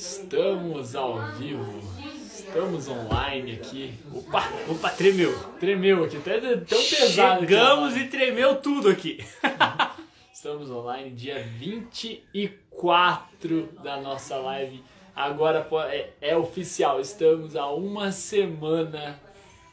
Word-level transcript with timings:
Estamos 0.00 0.96
ao 0.96 1.30
vivo. 1.32 1.78
Estamos 2.24 2.88
online 2.88 3.52
aqui. 3.52 3.92
Opa, 4.10 4.50
opa, 4.66 4.88
tremeu. 4.88 5.38
Tremeu 5.60 6.04
aqui. 6.04 6.16
Até 6.16 6.40
tão 6.40 6.82
pesado. 6.82 7.40
Chegamos 7.40 7.94
e 7.98 8.06
tremeu 8.06 8.56
tudo 8.56 8.88
aqui. 8.88 9.22
Estamos 10.32 10.70
online 10.70 11.10
dia 11.10 11.46
24 11.58 13.68
da 13.84 14.00
nossa 14.00 14.38
live. 14.38 14.82
Agora 15.14 15.68
é, 15.90 16.08
é 16.22 16.34
oficial. 16.34 16.98
Estamos 16.98 17.54
a 17.54 17.66
uma 17.66 18.10
semana 18.10 19.20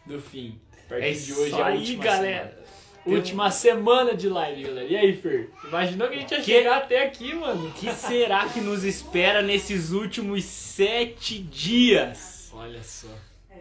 do 0.05 0.19
fim. 0.19 0.59
A 0.73 0.89
partir 0.89 1.05
é 1.05 1.11
de 1.13 1.33
hoje 1.33 1.55
é 1.55 1.61
a 1.61 1.67
aí, 1.67 1.95
galera. 1.95 2.49
Semana. 2.49 2.66
Última 3.07 3.49
semana 3.49 4.13
de 4.13 4.27
live, 4.27 4.63
galera. 4.63 4.87
E 4.87 4.95
aí, 4.95 5.15
Fer? 5.15 5.49
Imaginou 5.65 6.09
que 6.09 6.15
a 6.15 6.19
gente 6.19 6.31
ia 6.31 6.37
que... 6.39 6.45
chegar 6.45 6.77
até 6.77 7.05
aqui, 7.05 7.33
mano? 7.33 7.69
O 7.69 7.71
que 7.71 7.91
será 7.93 8.47
que 8.49 8.59
nos 8.59 8.83
espera 8.83 9.41
nesses 9.41 9.91
últimos 9.91 10.43
sete 10.43 11.39
dias? 11.39 12.51
Olha 12.53 12.83
só. 12.83 13.07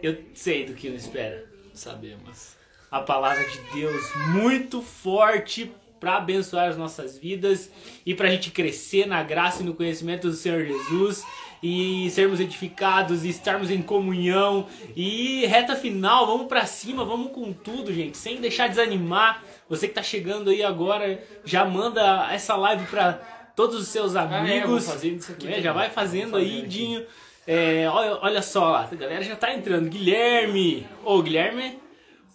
Eu 0.03 0.17
sei 0.33 0.65
do 0.65 0.73
que 0.73 0.89
nos 0.89 1.03
espera. 1.03 1.45
Sabemos. 1.73 2.57
A 2.91 2.99
palavra 2.99 3.43
de 3.45 3.59
Deus 3.73 4.03
muito 4.33 4.81
forte 4.81 5.71
para 5.99 6.17
abençoar 6.17 6.69
as 6.69 6.77
nossas 6.77 7.17
vidas 7.17 7.71
e 8.05 8.13
para 8.13 8.27
a 8.27 8.31
gente 8.31 8.51
crescer 8.51 9.07
na 9.07 9.23
graça 9.23 9.63
e 9.63 9.65
no 9.65 9.73
conhecimento 9.73 10.29
do 10.29 10.35
Senhor 10.35 10.65
Jesus 10.65 11.23
e 11.61 12.09
sermos 12.11 12.39
edificados 12.39 13.25
e 13.25 13.29
estarmos 13.29 13.71
em 13.71 13.81
comunhão 13.81 14.67
e 14.95 15.45
reta 15.45 15.75
final, 15.75 16.25
vamos 16.25 16.47
para 16.47 16.65
cima, 16.65 17.03
vamos 17.03 17.31
com 17.31 17.51
tudo, 17.51 17.93
gente, 17.93 18.17
sem 18.17 18.39
deixar 18.39 18.67
desanimar. 18.67 19.43
Você 19.69 19.87
que 19.87 19.93
tá 19.93 20.03
chegando 20.03 20.49
aí 20.49 20.63
agora, 20.63 21.21
já 21.43 21.65
manda 21.65 22.31
essa 22.31 22.55
live 22.55 22.85
para 22.85 23.13
todos 23.55 23.81
os 23.81 23.87
seus 23.87 24.15
amigos. 24.15 24.89
Ah, 24.89 24.97
é, 25.03 25.07
isso 25.07 25.31
aqui 25.31 25.47
é, 25.47 25.61
já 25.61 25.73
vai 25.73 25.89
fazendo 25.89 26.37
aí, 26.37 26.61
Dinho. 26.67 27.05
É, 27.45 27.89
olha, 27.89 28.19
olha 28.21 28.41
só, 28.41 28.75
a 28.75 28.95
galera 28.95 29.23
já 29.23 29.35
tá 29.35 29.53
entrando. 29.53 29.89
Guilherme, 29.89 30.85
ô 31.03 31.21
Guilherme, 31.21 31.79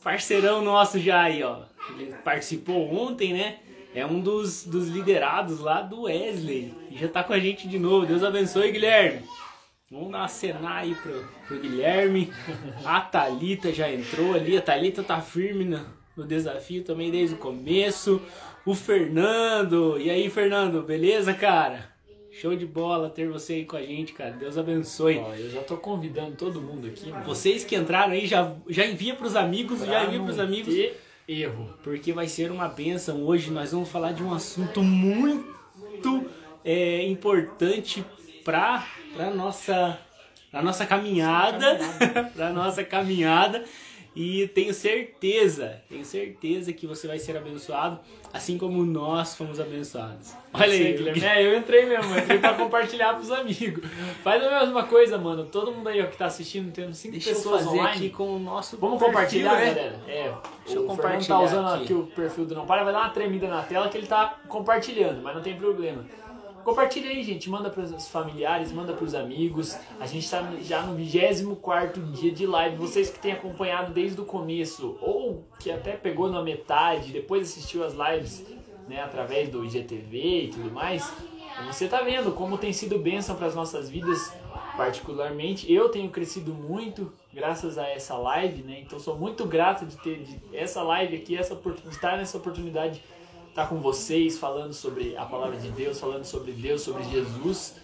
parceirão 0.02 0.62
nosso 0.62 0.98
já 0.98 1.22
aí, 1.22 1.42
ó. 1.42 1.60
Ele 1.90 2.14
participou 2.24 2.94
ontem, 2.94 3.32
né? 3.32 3.58
é 3.94 4.06
um 4.06 4.20
dos, 4.20 4.64
dos 4.64 4.88
liderados 4.88 5.60
lá 5.60 5.82
do 5.82 6.02
Wesley. 6.02 6.74
E 6.92 6.98
já 6.98 7.08
tá 7.08 7.24
com 7.24 7.32
a 7.32 7.38
gente 7.38 7.66
de 7.66 7.78
novo. 7.78 8.04
Deus 8.04 8.22
abençoe, 8.22 8.70
Guilherme. 8.70 9.22
Vamos 9.90 10.12
dar 10.12 10.18
uma 10.18 10.28
cenar 10.28 10.82
aí 10.82 10.94
pro, 10.94 11.24
pro 11.48 11.58
Guilherme. 11.58 12.30
A 12.84 13.00
Thalita 13.00 13.72
já 13.72 13.90
entrou 13.90 14.34
ali. 14.34 14.58
A 14.58 14.60
Thalita 14.60 15.02
tá 15.02 15.18
firme 15.18 15.64
no, 15.64 15.80
no 16.14 16.26
desafio 16.26 16.84
também 16.84 17.10
desde 17.10 17.34
o 17.34 17.38
começo. 17.38 18.20
O 18.66 18.74
Fernando. 18.74 19.98
E 19.98 20.10
aí, 20.10 20.28
Fernando, 20.28 20.82
beleza, 20.82 21.32
cara? 21.32 21.90
Show 22.30 22.54
de 22.54 22.66
bola 22.66 23.08
ter 23.08 23.26
você 23.26 23.54
aí 23.54 23.64
com 23.64 23.76
a 23.76 23.82
gente, 23.82 24.12
cara. 24.12 24.32
Deus 24.32 24.58
abençoe. 24.58 25.16
Ó, 25.16 25.34
eu 25.34 25.50
já 25.50 25.62
tô 25.62 25.78
convidando 25.78 26.36
todo 26.36 26.60
mundo 26.60 26.88
aqui. 26.88 27.08
Mano. 27.08 27.24
Vocês 27.24 27.64
que 27.64 27.74
entraram 27.74 28.12
aí, 28.12 28.26
já, 28.26 28.54
já 28.68 28.84
envia 28.84 29.14
pros 29.14 29.34
amigos, 29.34 29.78
pra 29.78 29.86
já 29.86 30.04
envia 30.04 30.20
pros 30.20 30.38
amigos. 30.38 30.74
Erro. 31.26 31.72
Porque 31.82 32.12
vai 32.12 32.28
ser 32.28 32.50
uma 32.50 32.68
benção. 32.68 33.22
Hoje 33.22 33.50
nós 33.50 33.72
vamos 33.72 33.88
falar 33.88 34.12
de 34.12 34.22
um 34.22 34.34
assunto 34.34 34.82
muito 34.82 36.30
é, 36.64 37.06
importante 37.06 38.04
para 38.44 38.84
a 39.18 39.30
nossa, 39.30 39.98
pra 40.50 40.62
nossa 40.62 40.86
caminhada. 40.86 41.78
para 42.34 42.50
nossa 42.54 42.82
caminhada. 42.84 43.64
E 44.14 44.46
tenho 44.48 44.74
certeza, 44.74 45.80
tenho 45.88 46.04
certeza 46.04 46.70
que 46.70 46.86
você 46.86 47.06
vai 47.08 47.18
ser 47.18 47.34
abençoado, 47.34 47.98
assim 48.30 48.58
como 48.58 48.84
nós 48.84 49.34
fomos 49.34 49.58
abençoados. 49.58 50.34
Olha 50.52 50.70
aí, 50.70 50.92
Guilherme. 50.92 51.24
É, 51.24 51.46
eu 51.46 51.56
entrei 51.56 51.86
mesmo, 51.86 52.18
entrei 52.18 52.38
pra 52.38 52.52
compartilhar 52.52 53.14
pros 53.14 53.30
amigos. 53.30 53.82
Faz 54.22 54.44
a 54.44 54.60
mesma 54.64 54.82
coisa, 54.84 55.16
mano. 55.16 55.46
Todo 55.46 55.72
mundo 55.72 55.88
aí 55.88 56.02
ó, 56.02 56.06
que 56.08 56.18
tá 56.18 56.26
assistindo, 56.26 56.70
tendo 56.70 56.92
cinco 56.92 57.12
Deixa 57.12 57.30
pessoas 57.30 57.62
eu 57.62 57.68
fazer 57.68 57.80
online. 57.80 57.96
aqui 57.96 58.10
com 58.10 58.36
o 58.36 58.38
nosso 58.38 58.76
Vamos 58.76 58.98
perfil, 58.98 59.14
compartilhar, 59.14 59.54
né? 59.54 59.66
galera? 59.74 60.00
É, 60.06 60.32
Deixa 60.66 60.78
eu 60.78 60.84
compartilhar. 60.84 61.38
tá 61.38 61.40
usando 61.44 61.68
aqui. 61.68 61.84
aqui 61.84 61.94
o 61.94 62.02
perfil 62.08 62.44
do 62.44 62.54
Não 62.54 62.66
Para, 62.66 62.84
vai 62.84 62.92
dar 62.92 62.98
uma 63.00 63.10
tremida 63.10 63.48
na 63.48 63.62
tela 63.62 63.88
que 63.88 63.96
ele 63.96 64.06
tá 64.06 64.36
compartilhando, 64.46 65.22
mas 65.22 65.34
não 65.34 65.42
tem 65.42 65.56
problema. 65.56 66.04
Compartilha 66.64 67.10
aí, 67.10 67.22
gente. 67.22 67.50
Manda 67.50 67.70
para 67.70 67.82
os 67.82 68.08
familiares, 68.08 68.72
manda 68.72 68.92
para 68.92 69.04
os 69.04 69.14
amigos. 69.14 69.76
A 69.98 70.06
gente 70.06 70.24
está 70.24 70.42
já 70.60 70.82
no 70.82 70.94
24 70.94 72.02
dia 72.12 72.30
de 72.30 72.46
live. 72.46 72.76
Vocês 72.76 73.10
que 73.10 73.18
têm 73.18 73.32
acompanhado 73.32 73.92
desde 73.92 74.20
o 74.20 74.24
começo, 74.24 74.96
ou 75.00 75.44
que 75.58 75.70
até 75.70 75.92
pegou 75.92 76.30
na 76.30 76.42
metade, 76.42 77.12
depois 77.12 77.48
assistiu 77.48 77.84
as 77.84 77.94
lives 77.94 78.44
né, 78.88 79.02
através 79.02 79.48
do 79.48 79.64
IGTV 79.64 80.44
e 80.44 80.48
tudo 80.48 80.70
mais, 80.70 81.12
você 81.66 81.84
está 81.84 82.00
vendo 82.00 82.32
como 82.32 82.56
tem 82.56 82.72
sido 82.72 82.98
bênção 82.98 83.36
para 83.36 83.46
as 83.46 83.54
nossas 83.54 83.88
vidas, 83.90 84.32
particularmente. 84.76 85.70
Eu 85.72 85.88
tenho 85.88 86.10
crescido 86.10 86.54
muito 86.54 87.12
graças 87.32 87.76
a 87.76 87.88
essa 87.88 88.16
live, 88.16 88.62
né? 88.62 88.80
Então 88.80 88.98
sou 88.98 89.16
muito 89.16 89.44
grato 89.46 89.84
de 89.84 89.96
ter 89.98 90.24
essa 90.52 90.82
live 90.82 91.16
aqui, 91.16 91.36
essa, 91.36 91.54
de 91.54 91.88
estar 91.88 92.16
nessa 92.16 92.38
oportunidade 92.38 93.02
estar 93.52 93.64
tá 93.64 93.68
com 93.68 93.76
vocês 93.80 94.38
falando 94.38 94.72
sobre 94.72 95.14
a 95.16 95.26
palavra 95.26 95.58
de 95.58 95.68
Deus, 95.70 96.00
falando 96.00 96.24
sobre 96.24 96.52
Deus, 96.52 96.80
sobre 96.80 97.04
Jesus. 97.04 97.76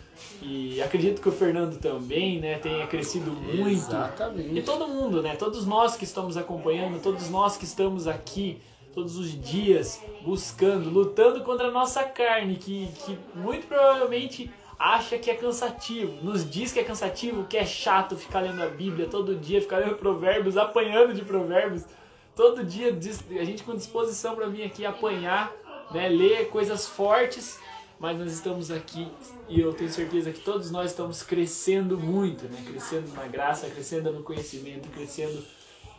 E 0.42 0.82
acredito 0.82 1.20
que 1.20 1.28
o 1.28 1.32
Fernando 1.32 1.78
também, 1.78 2.40
né, 2.40 2.58
tenha 2.58 2.86
crescido 2.86 3.30
muito. 3.30 3.68
Exatamente. 3.68 4.58
E 4.58 4.62
todo 4.62 4.88
mundo, 4.88 5.22
né, 5.22 5.36
todos 5.36 5.66
nós 5.66 5.96
que 5.96 6.04
estamos 6.04 6.36
acompanhando, 6.36 7.00
todos 7.00 7.30
nós 7.30 7.56
que 7.56 7.64
estamos 7.64 8.08
aqui 8.08 8.60
todos 8.94 9.16
os 9.16 9.40
dias 9.40 10.02
buscando, 10.22 10.90
lutando 10.90 11.44
contra 11.44 11.68
a 11.68 11.70
nossa 11.70 12.02
carne, 12.02 12.56
que, 12.56 12.88
que 13.04 13.16
muito 13.32 13.68
provavelmente 13.68 14.50
acha 14.76 15.16
que 15.18 15.30
é 15.30 15.34
cansativo, 15.34 16.18
nos 16.22 16.48
diz 16.48 16.72
que 16.72 16.80
é 16.80 16.84
cansativo, 16.84 17.44
que 17.44 17.56
é 17.56 17.64
chato 17.64 18.16
ficar 18.16 18.40
lendo 18.40 18.60
a 18.60 18.66
Bíblia 18.66 19.06
todo 19.06 19.36
dia, 19.36 19.60
ficar 19.60 19.78
lendo 19.78 19.94
provérbios, 19.94 20.56
apanhando 20.56 21.14
de 21.14 21.22
provérbios 21.24 21.84
todo 22.38 22.62
dia 22.62 22.96
a 23.40 23.44
gente 23.44 23.64
com 23.64 23.74
disposição 23.74 24.36
para 24.36 24.46
vir 24.46 24.62
aqui 24.62 24.86
apanhar, 24.86 25.52
né, 25.90 26.08
ler 26.08 26.48
coisas 26.50 26.86
fortes, 26.86 27.58
mas 27.98 28.16
nós 28.16 28.32
estamos 28.32 28.70
aqui 28.70 29.08
e 29.48 29.58
eu 29.60 29.72
tenho 29.72 29.90
certeza 29.90 30.30
que 30.30 30.38
todos 30.38 30.70
nós 30.70 30.92
estamos 30.92 31.20
crescendo 31.24 31.98
muito, 31.98 32.44
né, 32.44 32.62
crescendo 32.64 33.12
na 33.12 33.26
graça, 33.26 33.68
crescendo 33.68 34.12
no 34.12 34.22
conhecimento, 34.22 34.88
crescendo 34.90 35.44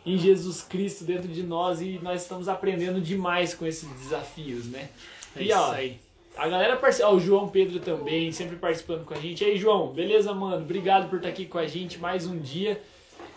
em 0.06 0.18
Jesus 0.18 0.62
Cristo 0.62 1.04
dentro 1.04 1.28
de 1.28 1.44
nós 1.44 1.82
e 1.82 2.00
nós 2.02 2.22
estamos 2.22 2.48
aprendendo 2.48 3.02
demais 3.02 3.54
com 3.54 3.66
esses 3.66 3.90
desafios, 4.02 4.66
né? 4.68 4.88
É 5.36 5.44
e 5.44 5.52
ó, 5.52 5.74
aí. 5.74 6.00
A 6.38 6.48
galera 6.48 6.78
participa, 6.78 7.10
o 7.10 7.20
João 7.20 7.50
Pedro 7.50 7.82
também, 7.82 8.32
sempre 8.32 8.56
participando 8.56 9.04
com 9.04 9.14
a 9.14 9.18
gente. 9.18 9.44
E 9.44 9.48
aí, 9.48 9.58
João, 9.58 9.92
beleza, 9.92 10.34
mano? 10.34 10.64
Obrigado 10.64 11.10
por 11.10 11.18
estar 11.18 11.28
aqui 11.28 11.46
com 11.46 11.58
a 11.58 11.68
gente 11.68 12.00
mais 12.00 12.26
um 12.26 12.40
dia. 12.40 12.82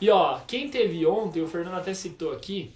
E 0.01 0.09
ó, 0.09 0.39
quem 0.47 0.69
teve 0.69 1.05
ontem, 1.05 1.43
o 1.43 1.49
Fernando 1.49 1.79
até 1.79 1.95
citou 1.95 2.31
aqui, 2.31 2.71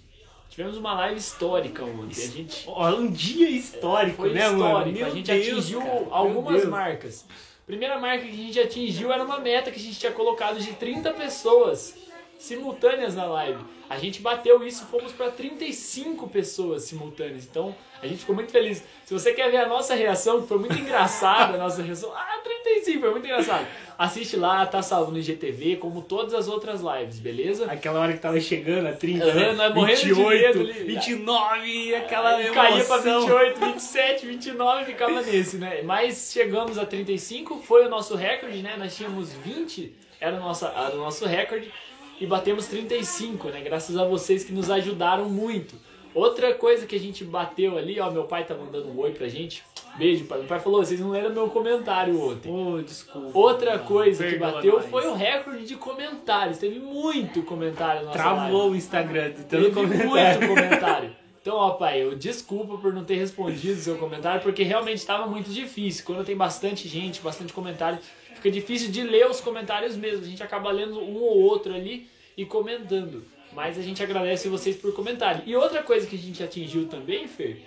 Tivemos 0.49 0.77
uma 0.77 0.93
live 0.93 1.19
histórica 1.19 1.83
ontem. 1.83 2.23
A 2.23 2.27
gente... 2.27 2.69
Um 2.69 3.11
dia 3.11 3.49
histórico, 3.49 4.17
Foi 4.17 4.33
né, 4.33 4.49
histórico. 4.49 5.05
a 5.05 5.09
gente 5.09 5.31
Deus, 5.31 5.65
atingiu 5.65 5.81
cara, 5.81 6.07
algumas 6.09 6.65
marcas. 6.65 7.25
Primeira 7.65 7.99
marca 7.99 8.23
que 8.25 8.31
a 8.31 8.35
gente 8.35 8.59
atingiu 8.59 9.11
era 9.11 9.23
uma 9.23 9.39
meta 9.39 9.69
que 9.69 9.77
a 9.77 9.81
gente 9.83 9.99
tinha 9.99 10.11
colocado 10.11 10.59
de 10.59 10.73
30 10.73 11.13
pessoas 11.13 11.95
simultâneas 12.37 13.15
na 13.15 13.25
live. 13.25 13.63
A 13.89 13.97
gente 13.97 14.21
bateu 14.21 14.65
isso, 14.65 14.85
fomos 14.85 15.13
para 15.13 15.31
35 15.31 16.27
pessoas 16.27 16.83
simultâneas. 16.83 17.45
Então, 17.45 17.73
a 18.01 18.07
gente 18.07 18.19
ficou 18.19 18.35
muito 18.35 18.51
feliz. 18.51 18.83
Se 19.05 19.13
você 19.13 19.33
quer 19.33 19.49
ver 19.49 19.57
a 19.57 19.67
nossa 19.67 19.95
reação, 19.95 20.41
que 20.41 20.47
foi 20.47 20.59
muito 20.59 20.77
engraçada 20.77 21.55
a 21.55 21.57
nossa 21.57 21.81
reação. 21.81 22.11
Ah, 22.13 22.41
35, 22.43 22.99
foi 22.99 23.11
muito 23.11 23.25
engraçado. 23.25 23.65
Assiste 23.97 24.35
lá, 24.35 24.65
tá 24.65 24.81
salvo 24.81 25.11
no 25.11 25.17
IGTV, 25.17 25.77
como 25.77 26.01
todas 26.01 26.33
as 26.33 26.47
outras 26.47 26.81
lives, 26.81 27.17
beleza? 27.17 27.65
Aquela 27.65 27.99
hora 28.01 28.13
que 28.13 28.19
tava 28.19 28.39
chegando, 28.39 28.87
a 28.87 28.93
30, 28.93 29.25
uhum, 29.25 29.33
né? 29.33 29.53
Nós 29.53 30.01
28, 30.01 30.63
de 30.65 30.73
29, 30.83 31.95
aquela 31.95 32.41
emoção. 32.41 32.53
Caía 32.53 32.83
pra 32.83 32.97
28, 32.97 33.59
27, 33.59 34.25
29, 34.27 34.85
ficava 34.85 35.21
nesse, 35.21 35.57
né? 35.57 35.81
Mas 35.81 36.29
chegamos 36.31 36.77
a 36.77 36.85
35, 36.85 37.61
foi 37.63 37.87
o 37.87 37.89
nosso 37.89 38.15
recorde, 38.15 38.61
né? 38.61 38.75
Nós 38.77 38.95
tínhamos 38.95 39.31
20, 39.33 39.95
era 40.19 40.35
o 40.35 40.39
nosso, 40.39 40.65
era 40.65 40.93
o 40.93 40.97
nosso 40.97 41.25
recorde 41.25 41.71
e 42.19 42.25
batemos 42.25 42.67
35, 42.67 43.49
né? 43.49 43.61
Graças 43.61 43.97
a 43.97 44.05
vocês 44.05 44.43
que 44.43 44.51
nos 44.51 44.69
ajudaram 44.69 45.25
muito. 45.29 45.75
Outra 46.13 46.53
coisa 46.55 46.87
que 46.87 46.95
a 46.95 46.99
gente 46.99 47.23
bateu 47.23 47.77
ali, 47.77 47.99
ó, 47.99 48.09
meu 48.09 48.23
pai 48.23 48.43
tá 48.43 48.55
mandando 48.55 48.87
um 48.87 48.97
oi 48.99 49.11
pra 49.11 49.27
gente. 49.27 49.63
Beijo, 49.97 50.25
pai. 50.25 50.39
Meu 50.39 50.47
pai 50.47 50.59
falou, 50.59 50.83
vocês 50.83 50.99
não 50.99 51.09
leram 51.11 51.31
meu 51.31 51.47
comentário 51.49 52.19
ontem. 52.19 52.51
Oh, 52.51 52.81
desculpa. 52.81 53.37
Outra 53.37 53.77
coisa 53.79 54.25
que 54.27 54.35
bateu 54.37 54.81
foi 54.81 55.05
o 55.05 55.13
recorde 55.13 55.65
de 55.65 55.75
comentários. 55.75 56.57
Teve 56.57 56.79
muito 56.79 57.43
comentário 57.43 58.05
na 58.05 58.11
Travou 58.11 58.61
live. 58.61 58.73
o 58.73 58.75
Instagram 58.75 59.29
de 59.29 59.43
tanto 59.43 59.47
Teve 59.49 59.71
comentário. 59.71 60.39
muito 60.39 60.55
comentário. 60.55 61.15
Então, 61.41 61.55
ó, 61.55 61.71
pai, 61.71 62.01
eu 62.03 62.15
desculpa 62.15 62.77
por 62.77 62.93
não 62.93 63.05
ter 63.05 63.15
respondido 63.15 63.73
o 63.79 63.81
seu 63.81 63.95
comentário, 63.97 64.41
porque 64.41 64.63
realmente 64.63 64.97
estava 64.97 65.25
muito 65.27 65.49
difícil. 65.49 66.03
Quando 66.05 66.25
tem 66.25 66.35
bastante 66.35 66.87
gente, 66.89 67.21
bastante 67.21 67.53
comentário, 67.53 67.99
fica 68.37 68.49
difícil 68.49 68.89
de 68.89 69.03
ler 69.03 69.29
os 69.29 69.41
comentários 69.41 69.95
mesmo. 69.95 70.23
A 70.23 70.27
gente 70.27 70.41
acaba 70.41 70.71
lendo 70.71 70.99
um 70.99 71.17
ou 71.17 71.41
outro 71.41 71.73
ali 71.73 72.07
e 72.35 72.45
comentando. 72.45 73.25
Mas 73.51 73.77
a 73.77 73.81
gente 73.81 74.01
agradece 74.01 74.47
vocês 74.47 74.75
por 74.75 74.93
comentarem. 74.93 75.43
E 75.45 75.55
outra 75.55 75.81
coisa 75.83 76.05
que 76.05 76.15
a 76.15 76.19
gente 76.19 76.43
atingiu 76.43 76.87
também, 76.87 77.27
Fer, 77.27 77.63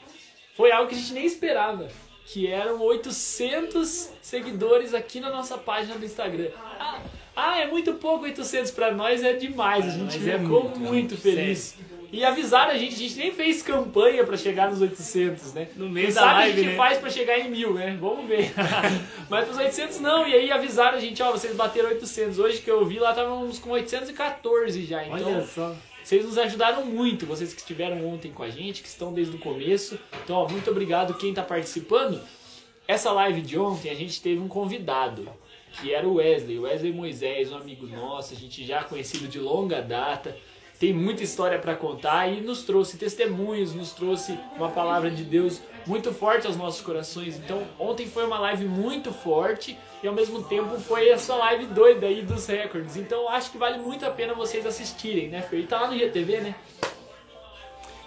foi 0.56 0.70
algo 0.70 0.88
que 0.88 0.94
a 0.94 0.98
gente 0.98 1.12
nem 1.12 1.26
esperava. 1.26 1.88
que 2.26 2.46
eram 2.46 2.80
800 2.80 4.12
seguidores 4.22 4.94
aqui 4.94 5.18
na 5.18 5.30
nossa 5.30 5.58
página 5.58 5.98
do 5.98 6.04
Instagram. 6.04 6.50
Ah, 6.78 7.02
ah 7.34 7.58
é 7.58 7.66
muito 7.66 7.94
pouco 7.94 8.24
800 8.24 8.70
para 8.70 8.92
nós, 8.92 9.24
é 9.24 9.32
demais. 9.32 9.84
A 9.84 9.90
gente 9.90 10.30
é 10.30 10.38
ficou 10.38 10.64
muito, 10.64 10.78
muito 10.78 11.16
feliz. 11.16 11.58
Sério. 11.58 11.89
E 12.12 12.24
avisaram 12.24 12.72
a 12.72 12.76
gente, 12.76 12.94
a 12.94 12.98
gente 12.98 13.16
nem 13.16 13.32
fez 13.32 13.62
campanha 13.62 14.24
para 14.24 14.36
chegar 14.36 14.68
nos 14.68 14.80
800, 14.80 15.54
né? 15.54 15.68
No 15.76 15.88
mês 15.88 16.16
da 16.16 16.24
live, 16.24 16.52
a 16.52 16.56
gente 16.56 16.70
né? 16.70 16.76
faz 16.76 16.98
para 16.98 17.08
chegar 17.08 17.38
em 17.38 17.48
mil, 17.48 17.74
né? 17.74 17.96
Vamos 18.00 18.26
ver. 18.26 18.52
Mas 19.30 19.44
pros 19.44 19.56
800 19.56 20.00
não, 20.00 20.26
e 20.26 20.34
aí 20.34 20.50
avisaram 20.50 20.98
a 20.98 21.00
gente, 21.00 21.22
ó, 21.22 21.30
vocês 21.30 21.54
bateram 21.54 21.88
800. 21.88 22.38
Hoje 22.38 22.60
que 22.60 22.70
eu 22.70 22.84
vi 22.84 22.98
lá 22.98 23.10
estávamos 23.10 23.58
com 23.58 23.70
814 23.70 24.84
já, 24.84 25.04
então... 25.04 25.34
Olha 25.34 25.46
só. 25.46 25.74
Vocês 26.02 26.24
nos 26.24 26.38
ajudaram 26.38 26.84
muito, 26.84 27.26
vocês 27.26 27.52
que 27.52 27.60
estiveram 27.60 28.04
ontem 28.04 28.32
com 28.32 28.42
a 28.42 28.48
gente, 28.48 28.82
que 28.82 28.88
estão 28.88 29.12
desde 29.12 29.36
o 29.36 29.38
começo. 29.38 29.98
Então, 30.24 30.36
ó, 30.36 30.48
muito 30.48 30.68
obrigado 30.70 31.14
quem 31.14 31.30
está 31.30 31.42
participando. 31.42 32.20
Essa 32.88 33.12
live 33.12 33.42
de 33.42 33.56
ontem 33.56 33.90
a 33.90 33.94
gente 33.94 34.20
teve 34.20 34.40
um 34.40 34.48
convidado, 34.48 35.30
que 35.74 35.94
era 35.94 36.08
o 36.08 36.14
Wesley, 36.14 36.58
Wesley 36.58 36.92
Moisés, 36.92 37.52
um 37.52 37.56
amigo 37.56 37.86
nosso, 37.86 38.34
a 38.34 38.36
gente 38.36 38.66
já 38.66 38.82
conhecido 38.82 39.28
de 39.28 39.38
longa 39.38 39.80
data 39.80 40.36
tem 40.80 40.94
muita 40.94 41.22
história 41.22 41.58
para 41.58 41.76
contar 41.76 42.26
e 42.28 42.40
nos 42.40 42.62
trouxe 42.62 42.96
testemunhos, 42.96 43.74
nos 43.74 43.92
trouxe 43.92 44.38
uma 44.56 44.70
palavra 44.70 45.10
de 45.10 45.22
Deus 45.22 45.60
muito 45.86 46.10
forte 46.10 46.46
aos 46.46 46.56
nossos 46.56 46.80
corações. 46.80 47.36
Então, 47.36 47.62
ontem 47.78 48.06
foi 48.06 48.24
uma 48.24 48.38
live 48.38 48.64
muito 48.64 49.12
forte 49.12 49.76
e 50.02 50.08
ao 50.08 50.14
mesmo 50.14 50.42
tempo 50.42 50.80
foi 50.80 51.10
essa 51.10 51.34
live 51.34 51.66
doida 51.66 52.06
aí 52.06 52.22
dos 52.22 52.46
recordes. 52.46 52.96
Então, 52.96 53.28
acho 53.28 53.50
que 53.50 53.58
vale 53.58 53.78
muito 53.78 54.06
a 54.06 54.10
pena 54.10 54.32
vocês 54.32 54.64
assistirem, 54.64 55.28
né, 55.28 55.42
Fer? 55.42 55.60
E 55.60 55.66
tá 55.66 55.82
lá 55.82 55.88
no 55.88 55.94
IGTV, 55.94 56.40
né? 56.40 56.54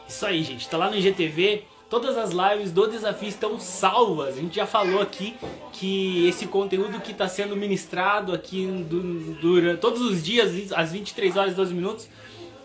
Isso 0.10 0.26
aí, 0.26 0.42
gente. 0.42 0.68
Tá 0.68 0.76
lá 0.76 0.90
no 0.90 0.98
IGTV. 0.98 1.66
Todas 1.92 2.18
as 2.18 2.32
lives 2.32 2.72
do 2.72 2.88
desafio 2.88 3.30
estão 3.30 3.60
salvas. 3.60 4.36
A 4.36 4.42
gente 4.42 4.56
já 4.56 4.66
falou 4.66 5.00
aqui 5.00 5.36
que 5.74 6.28
esse 6.28 6.48
conteúdo 6.48 7.00
que 7.02 7.12
está 7.12 7.28
sendo 7.28 7.56
ministrado 7.56 8.34
aqui 8.34 8.66
durante 9.40 9.80
todos 9.80 10.02
os 10.02 10.24
dias, 10.24 10.72
às 10.72 10.92
23 10.92 11.38
horas 11.38 11.54
e 11.54 11.56
12 11.56 11.74
minutos, 11.76 12.10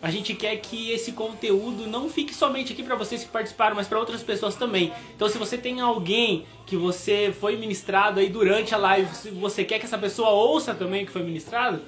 a 0.00 0.10
gente 0.10 0.34
quer 0.34 0.56
que 0.56 0.90
esse 0.90 1.12
conteúdo 1.12 1.86
não 1.86 2.08
fique 2.08 2.34
somente 2.34 2.72
aqui 2.72 2.82
para 2.82 2.94
vocês 2.94 3.24
que 3.24 3.30
participaram, 3.30 3.76
mas 3.76 3.88
para 3.88 3.98
outras 3.98 4.22
pessoas 4.22 4.54
também. 4.54 4.92
Então, 5.14 5.28
se 5.28 5.38
você 5.38 5.58
tem 5.58 5.80
alguém 5.80 6.46
que 6.66 6.76
você 6.76 7.34
foi 7.38 7.56
ministrado 7.56 8.20
aí 8.20 8.28
durante 8.28 8.74
a 8.74 8.78
live, 8.78 9.14
se 9.14 9.30
você 9.30 9.64
quer 9.64 9.78
que 9.78 9.86
essa 9.86 9.98
pessoa 9.98 10.30
ouça 10.30 10.74
também 10.74 11.04
que 11.04 11.12
foi 11.12 11.22
ministrado, 11.22 11.80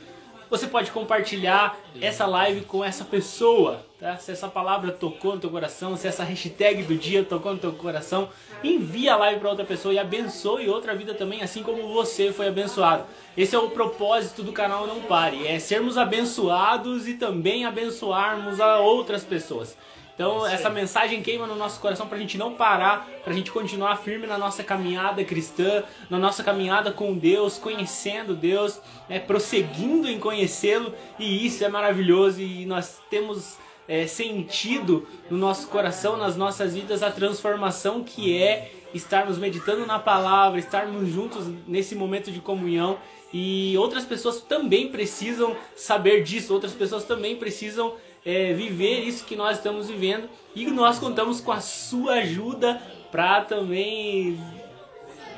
você 0.50 0.66
pode 0.66 0.90
compartilhar 0.90 1.78
essa 2.00 2.26
live 2.26 2.62
com 2.62 2.84
essa 2.84 3.04
pessoa, 3.04 3.86
tá? 4.00 4.16
Se 4.16 4.32
essa 4.32 4.48
palavra 4.48 4.90
tocou 4.90 5.34
no 5.34 5.40
teu 5.40 5.48
coração, 5.48 5.96
se 5.96 6.08
essa 6.08 6.24
hashtag 6.24 6.82
do 6.82 6.96
dia 6.96 7.22
tocou 7.22 7.52
no 7.52 7.58
teu 7.58 7.72
coração, 7.72 8.28
envia 8.62 9.14
a 9.14 9.16
live 9.16 9.38
para 9.38 9.48
outra 9.48 9.64
pessoa 9.64 9.94
e 9.94 9.98
abençoe 9.98 10.68
outra 10.68 10.94
vida 10.94 11.14
também, 11.14 11.42
assim 11.42 11.62
como 11.62 11.94
você 11.94 12.32
foi 12.32 12.48
abençoado. 12.48 13.04
Esse 13.36 13.54
é 13.54 13.58
o 13.58 13.70
propósito 13.70 14.42
do 14.42 14.52
canal 14.52 14.86
Não 14.86 15.00
Pare, 15.02 15.46
é 15.46 15.58
sermos 15.60 15.96
abençoados 15.96 17.06
e 17.06 17.14
também 17.14 17.64
abençoarmos 17.64 18.60
a 18.60 18.80
outras 18.80 19.22
pessoas. 19.22 19.76
Então 20.20 20.46
essa 20.46 20.68
mensagem 20.68 21.22
queima 21.22 21.46
no 21.46 21.56
nosso 21.56 21.80
coração 21.80 22.06
para 22.06 22.18
a 22.18 22.20
gente 22.20 22.36
não 22.36 22.52
parar, 22.52 23.08
para 23.24 23.32
a 23.32 23.34
gente 23.34 23.50
continuar 23.50 23.96
firme 23.96 24.26
na 24.26 24.36
nossa 24.36 24.62
caminhada 24.62 25.24
cristã, 25.24 25.82
na 26.10 26.18
nossa 26.18 26.44
caminhada 26.44 26.92
com 26.92 27.16
Deus, 27.16 27.56
conhecendo 27.56 28.36
Deus, 28.36 28.78
né, 29.08 29.18
prosseguindo 29.18 30.06
em 30.06 30.20
conhecê-lo. 30.20 30.92
E 31.18 31.46
isso 31.46 31.64
é 31.64 31.70
maravilhoso 31.70 32.42
e 32.42 32.66
nós 32.66 33.00
temos 33.08 33.56
é, 33.88 34.06
sentido 34.06 35.08
no 35.30 35.38
nosso 35.38 35.68
coração, 35.68 36.18
nas 36.18 36.36
nossas 36.36 36.74
vidas, 36.74 37.02
a 37.02 37.10
transformação 37.10 38.04
que 38.04 38.36
é 38.36 38.72
estarmos 38.92 39.38
meditando 39.38 39.86
na 39.86 39.98
palavra, 39.98 40.60
estarmos 40.60 41.08
juntos 41.08 41.46
nesse 41.66 41.94
momento 41.94 42.30
de 42.30 42.40
comunhão. 42.40 42.98
E 43.32 43.74
outras 43.78 44.04
pessoas 44.04 44.42
também 44.42 44.88
precisam 44.88 45.56
saber 45.74 46.24
disso, 46.24 46.52
outras 46.52 46.72
pessoas 46.72 47.04
também 47.04 47.36
precisam 47.36 47.94
é, 48.24 48.52
viver 48.52 49.00
isso 49.00 49.24
que 49.24 49.36
nós 49.36 49.58
estamos 49.58 49.88
vivendo 49.88 50.28
e 50.54 50.66
nós 50.66 50.98
contamos 50.98 51.40
com 51.40 51.52
a 51.52 51.60
sua 51.60 52.14
ajuda 52.14 52.80
para 53.10 53.42
também 53.42 54.38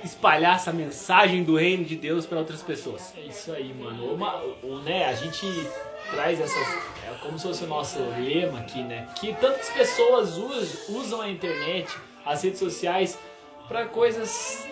espalhar 0.05 0.57
essa 0.57 0.73
mensagem 0.73 1.45
do 1.45 1.57
reino 1.57 1.85
de 1.85 1.97
Deus 1.97 2.27
para 2.27 2.39
outras 2.39 2.63
pessoas. 2.63 3.15
É 3.17 3.21
isso 3.21 3.53
aí, 3.53 3.73
mano. 3.73 4.13
Uma, 4.15 4.43
né, 4.85 5.07
a 5.07 5.15
gente 5.15 5.47
traz 6.11 6.41
essas. 6.41 6.69
É 7.09 7.15
como 7.23 7.39
se 7.39 7.47
fosse 7.47 7.65
o 7.65 7.67
nosso 7.67 7.99
lema 8.19 8.61
aqui, 8.61 8.83
né? 8.83 9.09
Que 9.19 9.33
tantas 9.35 9.69
pessoas 9.71 10.37
usam 10.89 11.21
a 11.21 11.29
internet, 11.29 11.89
as 12.25 12.43
redes 12.43 12.59
sociais, 12.59 13.19
para 13.69 13.87
coisas 13.87 14.67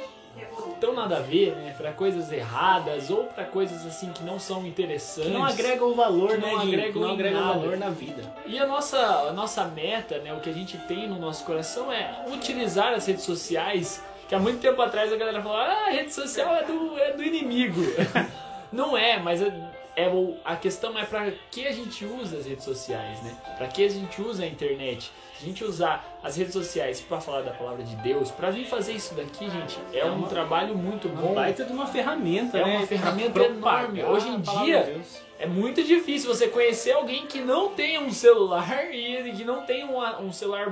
tão 0.81 0.95
nada 0.95 1.19
a 1.19 1.21
ver, 1.21 1.55
né? 1.55 1.75
Para 1.77 1.93
coisas 1.93 2.33
erradas 2.33 3.11
ou 3.11 3.25
para 3.25 3.45
coisas 3.45 3.87
assim 3.87 4.11
que 4.13 4.25
não 4.25 4.39
são 4.39 4.67
interessantes. 4.67 5.31
Que 5.31 5.37
não 5.37 5.45
agregam 5.45 5.95
valor, 5.95 6.39
né? 6.39 6.51
Não 6.51 6.59
agregam, 6.59 7.03
não 7.03 7.13
agregam 7.13 7.41
valor 7.41 7.77
na 7.77 7.91
vida. 7.91 8.23
E 8.47 8.59
a 8.59 8.67
nossa, 8.67 8.99
a 8.99 9.33
nossa 9.33 9.65
meta, 9.65 10.19
né? 10.19 10.33
O 10.33 10.41
que 10.41 10.49
a 10.49 10.53
gente 10.53 10.79
tem 10.79 11.07
no 11.09 11.19
nosso 11.19 11.45
coração 11.45 11.93
é 11.93 12.25
utilizar 12.33 12.95
as 12.95 13.07
redes 13.07 13.23
sociais. 13.23 14.03
Que 14.29 14.35
há 14.35 14.39
muito 14.39 14.61
tempo 14.61 14.81
atrás 14.81 15.13
a 15.13 15.17
galera 15.17 15.43
falou: 15.43 15.59
ah, 15.59 15.87
a 15.89 15.91
rede 15.91 16.13
social 16.13 16.55
é 16.55 16.65
do, 16.65 16.99
é 16.99 17.13
do 17.13 17.23
inimigo. 17.23 17.83
não 18.73 18.97
é, 18.97 19.19
mas 19.19 19.43
é, 19.43 19.53
é, 19.97 20.11
a 20.45 20.57
questão 20.57 20.99
é 20.99 21.05
para 21.05 21.31
que 21.51 21.67
a 21.67 21.73
gente 21.73 22.05
usa 22.05 22.39
as 22.39 22.47
redes 22.47 22.65
sociais, 22.65 23.23
né? 23.23 23.37
Para 23.59 23.67
que 23.67 23.85
a 23.85 23.89
gente 23.89 24.23
usa 24.23 24.45
a 24.45 24.47
internet? 24.47 25.13
A 25.41 25.47
gente 25.47 25.65
usar 25.65 26.19
as 26.23 26.37
redes 26.37 26.53
sociais 26.53 27.01
para 27.01 27.21
falar 27.21 27.41
da 27.41 27.53
palavra 27.53 27.83
de 27.83 27.97
Deus, 27.97 28.31
para 28.31 28.51
vir 28.51 28.67
fazer 28.67 28.93
isso 28.93 29.15
daqui, 29.15 29.49
gente, 29.49 29.79
é, 29.93 30.01
é 30.01 30.05
um 30.05 30.17
uma, 30.17 30.29
trabalho 30.29 30.77
muito 30.77 31.09
bom. 31.09 31.29
Uma 31.29 31.35
baita 31.37 31.65
de 31.65 31.73
uma 31.73 31.87
ferramenta, 31.87 32.59
é 32.59 32.65
né? 32.65 32.77
uma 32.77 32.87
ferramenta 32.87 33.41
enorme. 33.41 34.05
Hoje 34.05 34.29
em 34.29 34.41
dia 34.41 35.01
é 35.39 35.47
muito 35.47 35.83
difícil 35.83 36.33
você 36.33 36.49
conhecer 36.49 36.93
alguém 36.93 37.27
que 37.27 37.41
não 37.41 37.71
tenha 37.71 38.01
um 38.01 38.11
celular 38.11 38.69
e 38.93 39.33
que 39.33 39.43
não 39.43 39.63
tenha 39.63 39.87
um, 39.87 40.27
um 40.27 40.33
celular 40.33 40.69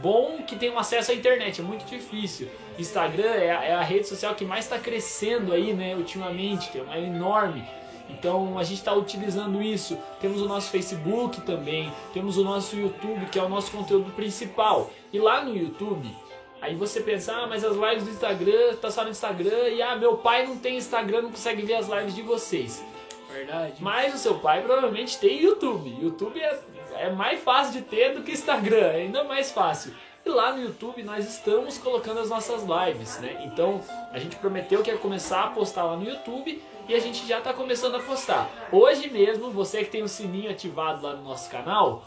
bom, 0.00 0.38
que 0.46 0.54
tenha 0.54 0.72
um 0.72 0.78
acesso 0.78 1.10
à 1.10 1.14
internet. 1.14 1.60
É 1.60 1.64
muito 1.64 1.84
difícil. 1.84 2.48
Instagram 2.78 3.32
é 3.32 3.50
a, 3.50 3.64
é 3.64 3.74
a 3.74 3.82
rede 3.82 4.06
social 4.06 4.34
que 4.36 4.44
mais 4.44 4.64
está 4.64 4.78
crescendo 4.78 5.52
aí, 5.52 5.72
né, 5.72 5.96
ultimamente, 5.96 6.70
que 6.70 6.78
é 6.78 6.82
uma 6.82 6.96
enorme. 6.96 7.64
Então 8.08 8.58
a 8.58 8.64
gente 8.64 8.78
está 8.78 8.92
utilizando 8.92 9.62
isso. 9.62 9.98
Temos 10.20 10.42
o 10.42 10.46
nosso 10.46 10.70
Facebook 10.70 11.40
também, 11.42 11.92
temos 12.12 12.36
o 12.36 12.44
nosso 12.44 12.76
YouTube, 12.76 13.26
que 13.26 13.38
é 13.38 13.42
o 13.42 13.48
nosso 13.48 13.70
conteúdo 13.70 14.10
principal. 14.12 14.90
E 15.12 15.18
lá 15.18 15.44
no 15.44 15.56
YouTube, 15.56 16.10
aí 16.60 16.74
você 16.74 17.00
pensa, 17.00 17.34
ah, 17.34 17.46
mas 17.46 17.64
as 17.64 17.76
lives 17.76 18.04
do 18.04 18.10
Instagram, 18.10 18.76
tá 18.80 18.90
só 18.90 19.04
no 19.04 19.10
Instagram, 19.10 19.68
e 19.68 19.82
ah, 19.82 19.96
meu 19.96 20.16
pai 20.18 20.46
não 20.46 20.56
tem 20.56 20.76
Instagram, 20.76 21.22
não 21.22 21.30
consegue 21.30 21.62
ver 21.62 21.74
as 21.74 21.88
lives 21.88 22.14
de 22.14 22.22
vocês. 22.22 22.84
Verdade. 23.30 23.74
Mas 23.80 24.14
o 24.14 24.18
seu 24.18 24.38
pai 24.38 24.62
provavelmente 24.62 25.18
tem 25.18 25.42
YouTube. 25.42 25.96
YouTube 26.00 26.40
é, 26.40 26.60
é 26.94 27.10
mais 27.10 27.40
fácil 27.40 27.72
de 27.72 27.82
ter 27.82 28.14
do 28.14 28.22
que 28.22 28.32
Instagram, 28.32 28.86
é 28.86 28.96
ainda 29.02 29.24
mais 29.24 29.50
fácil. 29.50 29.92
E 30.24 30.28
lá 30.30 30.52
no 30.52 30.62
YouTube 30.62 31.02
nós 31.02 31.28
estamos 31.28 31.76
colocando 31.76 32.20
as 32.20 32.30
nossas 32.30 32.62
lives, 32.62 33.18
né? 33.18 33.42
Então 33.44 33.80
a 34.10 34.18
gente 34.18 34.36
prometeu 34.36 34.82
que 34.82 34.90
ia 34.90 34.96
começar 34.96 35.42
a 35.42 35.46
postar 35.48 35.84
lá 35.84 35.96
no 35.96 36.08
YouTube 36.08 36.62
e 36.88 36.94
a 36.94 37.00
gente 37.00 37.26
já 37.26 37.38
está 37.38 37.52
começando 37.52 37.96
a 37.96 38.00
postar. 38.00 38.50
Hoje 38.70 39.10
mesmo, 39.10 39.50
você 39.50 39.84
que 39.84 39.90
tem 39.90 40.02
o 40.02 40.08
sininho 40.08 40.50
ativado 40.50 41.02
lá 41.02 41.14
no 41.14 41.22
nosso 41.22 41.50
canal, 41.50 42.04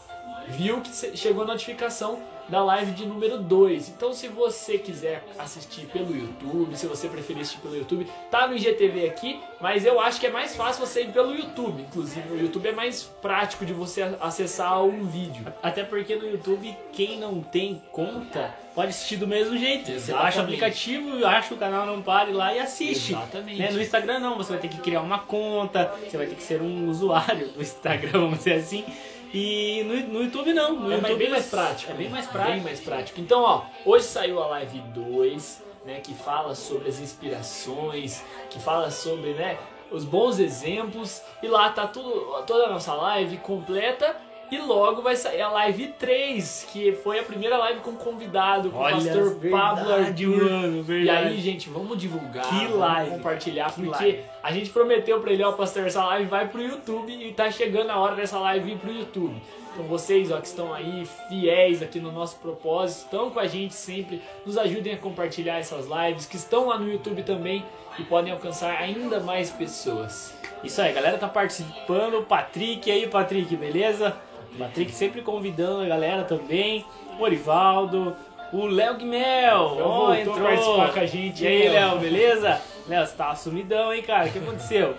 viu 0.48 0.82
que 0.82 1.18
chegou 1.18 1.44
a 1.44 1.48
notificação 1.48 2.22
da 2.50 2.64
live 2.64 2.92
de 2.92 3.06
número 3.06 3.38
2. 3.38 3.90
Então, 3.90 4.14
se 4.14 4.28
você 4.28 4.78
quiser 4.78 5.24
assistir 5.38 5.86
pelo 5.88 6.16
YouTube, 6.16 6.76
se 6.76 6.88
você 6.88 7.08
preferir 7.08 7.42
assistir 7.42 7.62
pelo 7.62 7.76
YouTube, 7.76 8.08
tá 8.32 8.48
no 8.48 8.56
IGTV 8.56 9.08
aqui, 9.08 9.40
mas 9.60 9.86
eu 9.86 10.00
acho 10.00 10.20
que 10.20 10.28
é 10.28 10.32
mais 10.32 10.56
fácil 10.56 10.86
você 10.86 11.04
ir 11.04 11.12
pelo 11.12 11.36
YouTube. 11.36 11.82
Inclusive, 11.82 12.32
o 12.32 12.40
YouTube 12.40 12.68
é 12.68 12.72
mais 12.72 13.04
prático 13.04 13.66
de 13.66 13.74
você 13.74 14.16
acessar 14.20 14.84
um 14.84 15.06
vídeo. 15.06 15.46
Até 15.62 15.84
porque 15.84 16.16
no 16.16 16.28
YouTube, 16.28 16.76
quem 16.92 17.20
não 17.20 17.42
tem 17.42 17.82
conta 17.92 18.56
pode 18.78 18.90
assistir 18.90 19.18
do 19.18 19.26
mesmo 19.26 19.58
jeito. 19.58 19.90
Exatamente. 19.90 20.06
Você 20.06 20.14
baixa 20.14 20.40
o 20.40 20.44
aplicativo, 20.44 21.26
acha 21.26 21.54
o 21.54 21.58
canal 21.58 21.86
Não 21.88 22.02
Pare 22.02 22.32
lá 22.32 22.54
e 22.54 22.60
assiste. 22.60 23.14
Exatamente. 23.14 23.60
Né? 23.60 23.72
No 23.72 23.82
Instagram 23.82 24.20
não, 24.20 24.38
você 24.38 24.52
vai 24.52 24.62
ter 24.62 24.68
que 24.68 24.78
criar 24.78 25.02
uma 25.02 25.18
conta, 25.18 25.92
você 26.08 26.16
vai 26.16 26.28
ter 26.28 26.36
que 26.36 26.44
ser 26.44 26.62
um 26.62 26.88
usuário 26.88 27.48
do 27.50 27.62
Instagram, 27.62 28.12
vamos 28.22 28.38
dizer 28.38 28.54
assim. 28.54 28.86
E 29.34 29.84
no, 29.84 30.14
no 30.14 30.24
YouTube 30.24 30.54
não. 30.54 30.74
No 30.74 30.92
é 30.92 30.96
YouTube 30.96 31.18
bem 31.18 31.30
mais 31.30 31.46
prático. 31.48 31.92
É 31.92 31.96
bem 31.96 32.10
mais 32.10 32.26
prático. 32.28 32.54
Bem 32.54 32.64
mais 32.64 32.80
prático. 32.80 33.20
Então, 33.20 33.42
ó, 33.42 33.66
hoje 33.86 34.06
saiu 34.06 34.42
a 34.42 34.48
live 34.48 34.80
2, 34.80 35.64
né, 35.86 36.00
que 36.00 36.14
fala 36.14 36.56
sobre 36.56 36.90
as 36.90 37.00
inspirações, 37.00 38.24
que 38.50 38.60
fala 38.60 38.92
sobre, 38.92 39.34
né, 39.34 39.58
os 39.92 40.04
bons 40.04 40.40
exemplos. 40.40 41.22
E 41.42 41.48
lá 41.48 41.70
tá 41.70 41.88
tudo, 41.88 42.44
toda 42.46 42.66
a 42.66 42.70
nossa 42.70 42.94
live 42.94 43.38
completa 43.38 44.16
E 44.50 44.58
logo 44.60 45.02
vai 45.02 45.16
sair 45.16 45.42
a 45.42 45.50
live 45.50 45.88
3, 46.00 46.68
que 46.72 46.94
foi 46.94 47.20
a 47.20 47.24
primeira 47.24 47.58
live 47.58 47.82
com 47.82 47.94
convidado, 47.96 48.70
com 48.70 48.78
Olha, 48.78 48.96
o 48.96 49.04
pastor 49.04 49.36
verdade, 49.36 49.50
Pablo 49.50 49.94
Arthur. 49.94 50.52
mano, 50.52 50.86
E 51.04 51.10
aí, 51.10 51.38
gente, 51.42 51.70
vamos 51.70 51.98
divulgar, 51.98 52.48
Que 52.48 52.66
vamos 52.66 52.78
live, 52.80 53.12
compartilhar, 53.12 53.74
que 53.74 53.82
porque 53.84 54.04
live. 54.06 54.24
a 54.42 54.52
gente 54.54 54.70
prometeu 54.70 55.20
pra 55.20 55.32
ele, 55.34 55.44
ó, 55.44 55.52
pastor, 55.52 55.86
essa 55.86 56.04
live 56.06 56.30
vai 56.30 56.48
pro 56.48 56.62
YouTube 56.62 57.12
e 57.12 57.34
tá 57.34 57.52
chegando 57.52 57.90
a 57.90 57.98
hora 57.98 58.16
dessa 58.16 58.40
live 58.40 58.72
ir 58.72 58.78
pro 58.78 58.92
YouTube. 58.92 59.36
Então 59.74 59.86
vocês, 59.86 60.32
ó, 60.32 60.40
que 60.40 60.48
estão 60.48 60.74
aí 60.74 61.06
fiéis 61.30 61.84
aqui 61.84 62.00
no 62.00 62.12
nosso 62.12 62.38
propósito, 62.38 63.04
estão 63.04 63.30
com 63.30 63.40
a 63.40 63.46
gente 63.48 63.76
sempre, 63.76 64.22
nos 64.46 64.58
ajudem 64.58 64.94
a 64.94 64.98
compartilhar 64.98 65.58
essas 65.60 65.86
lives, 65.88 66.26
que 66.26 66.36
estão 66.36 66.68
lá 66.70 66.80
no 66.80 66.90
YouTube 66.90 67.22
também 67.22 67.64
e 68.00 68.04
podem 68.04 68.32
alcançar 68.32 68.72
ainda 68.72 69.20
mais 69.20 69.52
pessoas. 69.52 70.34
Isso 70.64 70.82
aí, 70.82 70.90
a 70.90 70.94
galera 70.94 71.18
tá 71.20 71.28
participando. 71.28 72.16
O 72.20 72.24
Patrick 72.24 72.90
e 72.90 72.92
aí, 72.92 73.08
Patrick, 73.08 73.56
beleza? 73.56 74.18
O 74.58 74.60
Patrick 74.60 74.92
sempre 74.92 75.22
convidando 75.22 75.82
a 75.82 75.86
galera 75.86 76.24
também. 76.24 76.84
O 77.20 77.22
Orivaldo. 77.22 78.16
O 78.52 78.66
Léo 78.66 78.96
Guimel. 78.96 79.78
Ó, 79.80 80.08
a 80.10 80.20
entrou. 80.20 80.40
participar 80.40 80.94
com 80.94 81.00
a 81.00 81.06
gente, 81.06 81.44
E 81.44 81.48
aí, 81.48 81.70
Léo? 81.70 82.00
Beleza? 82.00 82.60
Léo, 82.88 83.06
você 83.06 83.16
tá 83.16 83.36
sumidão, 83.36 83.94
hein, 83.94 84.02
cara? 84.02 84.28
O 84.28 84.32
que 84.32 84.40
aconteceu? 84.40 84.96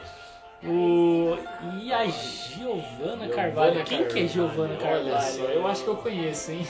O... 0.62 1.36
E 1.82 1.92
a 1.92 2.06
Giovana 2.06 3.28
Carvalho. 3.28 3.82
Quem 3.84 4.04
que 4.06 4.20
é 4.20 4.28
Giovana 4.28 4.74
Olha 4.74 4.76
Carvalho? 4.76 5.22
só, 5.22 5.42
eu 5.44 5.66
acho 5.66 5.82
que 5.84 5.88
eu 5.88 5.96
conheço, 5.96 6.52
hein? 6.52 6.66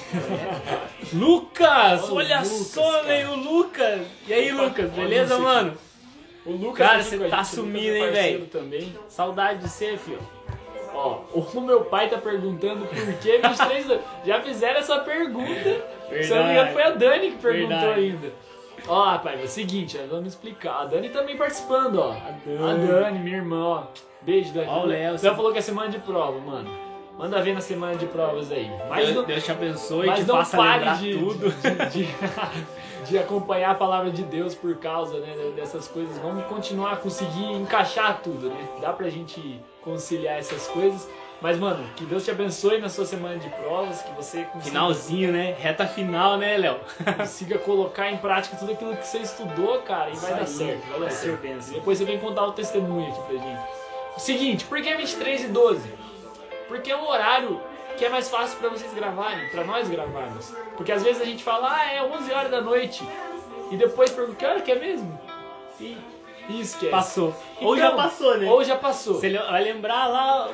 Lucas! 1.12 2.04
Olha 2.10 2.36
Olha 2.36 2.44
só, 2.44 3.02
velho, 3.02 3.32
o 3.32 3.36
Lucas! 3.36 4.00
E 4.26 4.32
aí, 4.32 4.50
Lucas, 4.52 4.90
olha 4.92 5.02
beleza, 5.02 5.38
mano? 5.38 5.74
O 6.46 6.52
Lucas 6.52 6.86
Cara, 6.86 7.00
aqui 7.00 7.10
você 7.10 7.28
tá 7.28 7.44
sumindo, 7.44 7.96
é 7.96 7.98
hein, 7.98 8.12
velho? 8.12 8.46
também. 8.46 8.94
Saudade 9.08 9.60
de 9.60 9.68
você, 9.68 9.96
filho. 9.96 10.20
Ó, 10.98 11.20
o 11.32 11.60
meu 11.62 11.84
pai 11.84 12.08
tá 12.08 12.18
perguntando 12.18 12.84
por 12.86 12.88
que 12.88 13.00
23 13.00 13.90
anos. 13.90 14.04
Já 14.24 14.40
fizeram 14.42 14.80
essa 14.80 14.98
pergunta. 14.98 15.86
Se 16.22 16.30
eu 16.30 16.36
não 16.36 16.44
me 16.46 16.52
engano, 16.52 16.72
foi 16.72 16.82
a 16.82 16.90
Dani 16.90 17.30
que 17.30 17.36
perguntou 17.38 17.78
Verdade. 17.78 18.00
ainda. 18.00 18.32
Ó, 18.88 19.04
rapaz, 19.04 19.40
é 19.40 19.44
o 19.44 19.48
seguinte, 19.48 19.98
vamos 20.10 20.28
explicar. 20.28 20.80
A 20.82 20.84
Dani 20.86 21.08
também 21.10 21.36
participando, 21.36 21.96
ó. 22.00 22.12
A 22.12 22.30
Dani. 22.44 22.86
Dani, 22.86 23.18
minha 23.20 23.36
irmã, 23.36 23.64
ó. 23.64 23.82
Beijo, 24.22 24.52
Dani. 24.52 24.66
Ó, 24.68 24.82
o 24.82 24.86
Léo, 24.86 25.10
Léo 25.10 25.18
você- 25.18 25.30
falou 25.30 25.52
que 25.52 25.58
é 25.58 25.62
semana 25.62 25.88
de 25.88 25.98
prova, 25.98 26.38
mano. 26.40 26.70
Manda 27.18 27.42
ver 27.42 27.52
na 27.52 27.60
semana 27.60 27.96
de 27.96 28.06
provas 28.06 28.50
aí. 28.52 28.70
Mas 28.88 29.04
Deus, 29.06 29.16
não, 29.16 29.24
Deus 29.24 29.44
te 29.44 29.50
abençoe, 29.50 30.06
mas 30.06 30.20
te 30.20 30.24
não 30.26 30.36
faça 30.36 30.56
pare 30.56 30.96
de, 30.98 31.18
tudo. 31.18 31.50
De, 31.50 32.04
de- 32.04 32.08
de 33.10 33.18
acompanhar 33.18 33.70
a 33.72 33.74
palavra 33.74 34.10
de 34.10 34.22
Deus 34.22 34.54
por 34.54 34.76
causa 34.76 35.18
né, 35.18 35.34
dessas 35.56 35.88
coisas. 35.88 36.16
Vamos 36.18 36.44
continuar 36.46 36.92
a 36.92 36.96
conseguir 36.96 37.52
encaixar 37.52 38.20
tudo, 38.22 38.48
né? 38.48 38.68
Dá 38.80 38.92
pra 38.92 39.08
gente 39.08 39.60
conciliar 39.88 40.38
essas 40.38 40.66
coisas. 40.66 41.08
Mas, 41.40 41.56
mano, 41.56 41.88
que 41.94 42.04
Deus 42.04 42.24
te 42.24 42.32
abençoe 42.32 42.80
na 42.80 42.88
sua 42.88 43.04
semana 43.06 43.38
de 43.38 43.48
provas, 43.48 44.02
que 44.02 44.10
você 44.12 44.42
consiga, 44.42 44.64
Finalzinho, 44.64 45.32
né? 45.32 45.54
Reta 45.56 45.86
final, 45.86 46.36
né, 46.36 46.56
Léo? 46.56 46.80
consiga 47.16 47.58
colocar 47.58 48.10
em 48.10 48.16
prática 48.16 48.56
tudo 48.56 48.72
aquilo 48.72 48.96
que 48.96 49.06
você 49.06 49.18
estudou, 49.18 49.80
cara, 49.82 50.10
e 50.10 50.16
vai 50.16 50.34
dar 50.34 50.42
Isso 50.42 50.58
certo. 50.58 50.80
Vai 50.80 50.90
dar 50.90 50.98
vai 50.98 51.10
certo. 51.10 51.40
bênção. 51.40 51.74
Depois 51.74 51.96
você 51.96 52.04
vem 52.04 52.18
contar 52.18 52.44
o 52.44 52.52
testemunho 52.52 53.12
aqui 53.12 53.22
pra 53.22 53.36
gente. 53.36 53.60
Seguinte, 54.18 54.64
por 54.64 54.82
que 54.82 54.92
23 54.92 55.44
e 55.44 55.46
12? 55.46 55.88
Porque 56.66 56.90
é 56.90 56.96
um 56.96 57.08
horário 57.08 57.60
que 57.96 58.04
é 58.04 58.08
mais 58.08 58.28
fácil 58.28 58.58
pra 58.58 58.68
vocês 58.68 58.92
gravarem, 58.92 59.48
pra 59.50 59.62
nós 59.64 59.88
gravarmos. 59.88 60.52
Porque 60.76 60.90
às 60.90 61.04
vezes 61.04 61.22
a 61.22 61.24
gente 61.24 61.44
fala, 61.44 61.72
ah, 61.72 61.92
é 61.92 62.02
11 62.02 62.32
horas 62.32 62.50
da 62.50 62.60
noite. 62.60 63.06
E 63.70 63.76
depois 63.76 64.10
pergunta, 64.10 64.36
que 64.36 64.44
hora 64.44 64.60
que 64.60 64.72
é 64.72 64.74
mesmo? 64.76 65.20
E 65.80 65.96
esquece. 66.48 66.90
Passou. 66.90 67.34
Então, 67.56 67.68
Ou 67.68 67.76
já 67.76 67.90
passou, 67.92 68.38
né? 68.38 68.50
Ou 68.50 68.64
já 68.64 68.76
passou. 68.76 69.14
Você 69.14 69.30
vai 69.36 69.64
lembrar 69.64 70.06
lá 70.06 70.48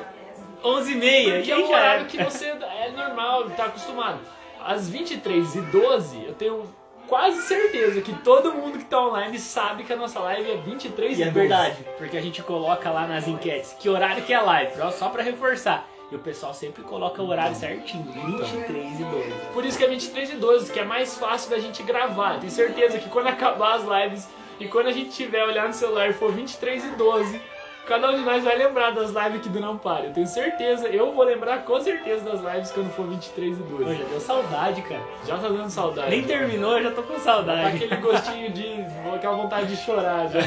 11h30. 0.63 1.35
Porque 1.35 1.51
é 1.51 1.57
um 1.57 1.69
horário 1.69 2.05
que 2.05 2.23
você 2.23 2.47
é 2.47 2.91
normal, 2.95 3.49
tá 3.51 3.65
acostumado. 3.65 4.19
Às 4.63 4.89
23 4.89 5.55
e 5.55 5.61
12 5.61 6.25
eu 6.25 6.33
tenho 6.33 6.63
quase 7.07 7.41
certeza 7.43 8.01
que 8.01 8.13
todo 8.13 8.51
mundo 8.51 8.79
que 8.79 8.85
tá 8.85 8.99
online 8.99 9.37
sabe 9.37 9.83
que 9.83 9.93
a 9.93 9.95
nossa 9.95 10.19
live 10.19 10.51
é 10.51 10.57
23 10.57 11.19
E 11.19 11.21
é 11.21 11.25
12. 11.25 11.39
verdade, 11.39 11.77
porque 11.99 12.17
a 12.17 12.21
gente 12.21 12.41
coloca 12.41 12.89
lá 12.89 13.05
nas 13.05 13.27
enquetes 13.27 13.75
que 13.79 13.87
horário 13.87 14.23
que 14.23 14.33
é 14.33 14.39
live, 14.41 14.73
só 14.93 15.09
pra 15.09 15.21
reforçar. 15.21 15.87
E 16.11 16.15
o 16.15 16.19
pessoal 16.19 16.53
sempre 16.53 16.83
coloca 16.83 17.21
o 17.21 17.27
horário 17.27 17.55
certinho, 17.55 18.03
23 18.03 18.99
e 18.99 19.03
12. 19.03 19.31
Por 19.53 19.65
isso 19.65 19.77
que 19.77 19.83
é 19.83 19.87
23 19.87 20.31
e 20.31 20.35
12, 20.35 20.71
que 20.71 20.79
é 20.79 20.85
mais 20.85 21.17
fácil 21.17 21.49
da 21.49 21.57
gente 21.59 21.81
gravar. 21.81 22.39
Tenho 22.39 22.51
certeza 22.51 22.99
que 22.99 23.09
quando 23.09 23.27
acabar 23.27 23.75
as 23.75 23.83
lives 23.83 24.27
e 24.59 24.67
quando 24.67 24.87
a 24.87 24.91
gente 24.91 25.09
tiver 25.11 25.43
olhar 25.43 25.67
no 25.67 25.73
celular 25.73 26.09
e 26.09 26.13
for 26.13 26.31
23 26.31 26.83
e 26.85 26.87
12, 26.89 27.41
cada 27.87 28.09
um 28.11 28.15
de 28.15 28.21
nós 28.23 28.43
vai 28.43 28.57
lembrar 28.57 28.91
das 28.91 29.09
lives 29.11 29.35
aqui 29.39 29.49
do 29.49 29.59
Não 29.59 29.77
Pare. 29.77 30.07
Eu 30.07 30.13
tenho 30.13 30.27
certeza, 30.27 30.87
eu 30.87 31.11
vou 31.13 31.23
lembrar 31.25 31.63
com 31.63 31.79
certeza 31.79 32.23
das 32.23 32.41
lives 32.41 32.71
quando 32.71 32.91
for 32.93 33.05
23 33.07 33.57
e 33.57 33.61
12. 33.61 33.83
Pô, 33.83 33.93
já 33.93 34.03
deu 34.05 34.19
saudade, 34.19 34.81
cara. 34.83 35.01
Já 35.27 35.37
tá 35.37 35.47
dando 35.47 35.69
saudade. 35.69 36.09
Nem 36.09 36.23
terminou, 36.23 36.77
eu 36.77 36.83
já 36.83 36.91
tô 36.91 37.03
com 37.03 37.13
Tá 37.15 37.19
saudade. 37.19 37.75
aquele 37.83 37.95
gostinho 37.97 38.51
de. 38.51 38.85
aquela 39.15 39.35
vontade 39.35 39.67
de 39.67 39.77
chorar 39.77 40.27
já. 40.29 40.39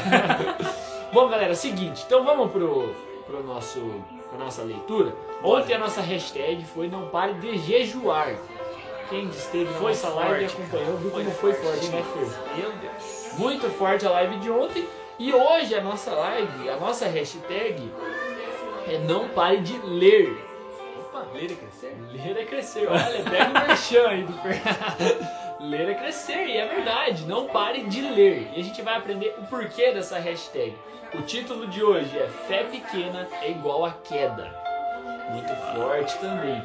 Bom, 1.13 1.27
galera, 1.27 1.55
seguinte, 1.55 2.03
então 2.05 2.23
vamos 2.23 2.51
pro, 2.51 2.93
pro 3.25 3.43
nosso, 3.43 3.79
pra 4.29 4.37
nossa 4.37 4.61
leitura. 4.61 5.13
Ontem 5.43 5.73
a 5.73 5.79
nossa 5.79 6.01
hashtag 6.01 6.63
foi 6.65 6.87
Não 6.87 7.07
Pare 7.07 7.33
de 7.35 7.57
Jejuar. 7.57 8.35
Quem 9.09 9.27
esteve 9.29 9.65
na 9.65 9.79
Foi 9.79 9.89
nossa 9.89 10.09
live 10.09 10.43
e 10.43 10.45
acompanhou 10.45 10.97
viu 10.97 11.11
como 11.11 11.31
foi 11.31 11.53
forte, 11.53 11.87
né, 11.87 12.03
Fer? 12.13 12.57
Meu 12.57 12.71
Deus. 12.73 13.31
Muito 13.37 13.69
forte 13.71 14.05
a 14.05 14.11
live 14.11 14.37
de 14.37 14.51
ontem. 14.51 14.87
E 15.17 15.33
hoje 15.33 15.75
a 15.75 15.81
nossa 15.81 16.11
live, 16.11 16.69
a 16.69 16.77
nossa 16.77 17.07
hashtag 17.07 17.91
é 18.87 18.97
Não 18.99 19.27
Pare 19.29 19.57
de 19.57 19.77
Ler. 19.79 20.37
Opa, 20.99 21.25
ler 21.33 21.51
é 21.51 21.55
crescer? 21.55 21.97
Ler 22.11 22.37
é 22.37 22.45
crescer. 22.45 22.87
Olha, 22.87 23.23
pega 23.23 23.49
o 23.49 23.67
merchan 23.67 24.07
aí 24.07 24.23
do 24.23 24.33
Fer. 24.33 24.61
Ler 25.59 25.89
é 25.89 25.93
crescer, 25.93 26.47
e 26.47 26.55
é 26.55 26.65
verdade. 26.65 27.25
Não 27.25 27.47
pare 27.47 27.83
de 27.83 28.01
ler. 28.01 28.49
E 28.55 28.61
a 28.61 28.63
gente 28.63 28.81
vai 28.81 28.95
aprender 28.95 29.35
o 29.39 29.45
porquê 29.47 29.91
dessa 29.91 30.17
hashtag. 30.17 30.73
O 31.13 31.21
título 31.23 31.67
de 31.67 31.83
hoje 31.83 32.17
é 32.17 32.27
Fé 32.47 32.63
Pequena 32.63 33.27
é 33.41 33.51
igual 33.51 33.83
a 33.83 33.91
queda. 33.91 34.55
Muito 35.31 35.53
forte 35.75 36.17
também. 36.19 36.63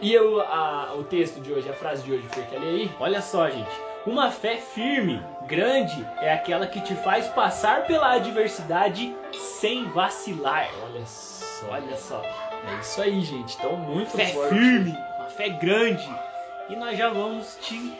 E 0.00 0.12
eu, 0.12 0.40
a- 0.40 0.92
o 0.96 1.04
texto 1.04 1.40
de 1.40 1.52
hoje, 1.52 1.68
a 1.68 1.74
frase 1.74 2.02
de 2.02 2.12
hoje, 2.12 2.26
quer 2.50 2.58
ler 2.58 2.68
aí? 2.68 2.90
Olha 2.98 3.20
só, 3.20 3.48
gente. 3.50 3.70
Uma 4.06 4.30
fé 4.30 4.56
firme, 4.56 5.22
grande, 5.46 6.06
é 6.22 6.32
aquela 6.32 6.66
que 6.66 6.80
te 6.80 6.94
faz 6.94 7.28
passar 7.28 7.86
pela 7.86 8.12
adversidade 8.12 9.14
sem 9.32 9.84
vacilar. 9.90 10.68
Olha 10.84 11.04
só. 11.04 11.66
Olha 11.70 11.96
só. 11.96 12.22
É 12.22 12.80
isso 12.80 13.02
aí, 13.02 13.20
gente. 13.20 13.56
Então, 13.58 13.76
muito 13.76 14.10
Fé 14.12 14.26
forte. 14.28 14.54
firme, 14.54 14.96
uma 15.18 15.26
fé 15.26 15.50
grande. 15.50 16.08
E 16.70 16.76
nós 16.76 16.96
já 16.96 17.10
vamos 17.10 17.58
te 17.60 17.92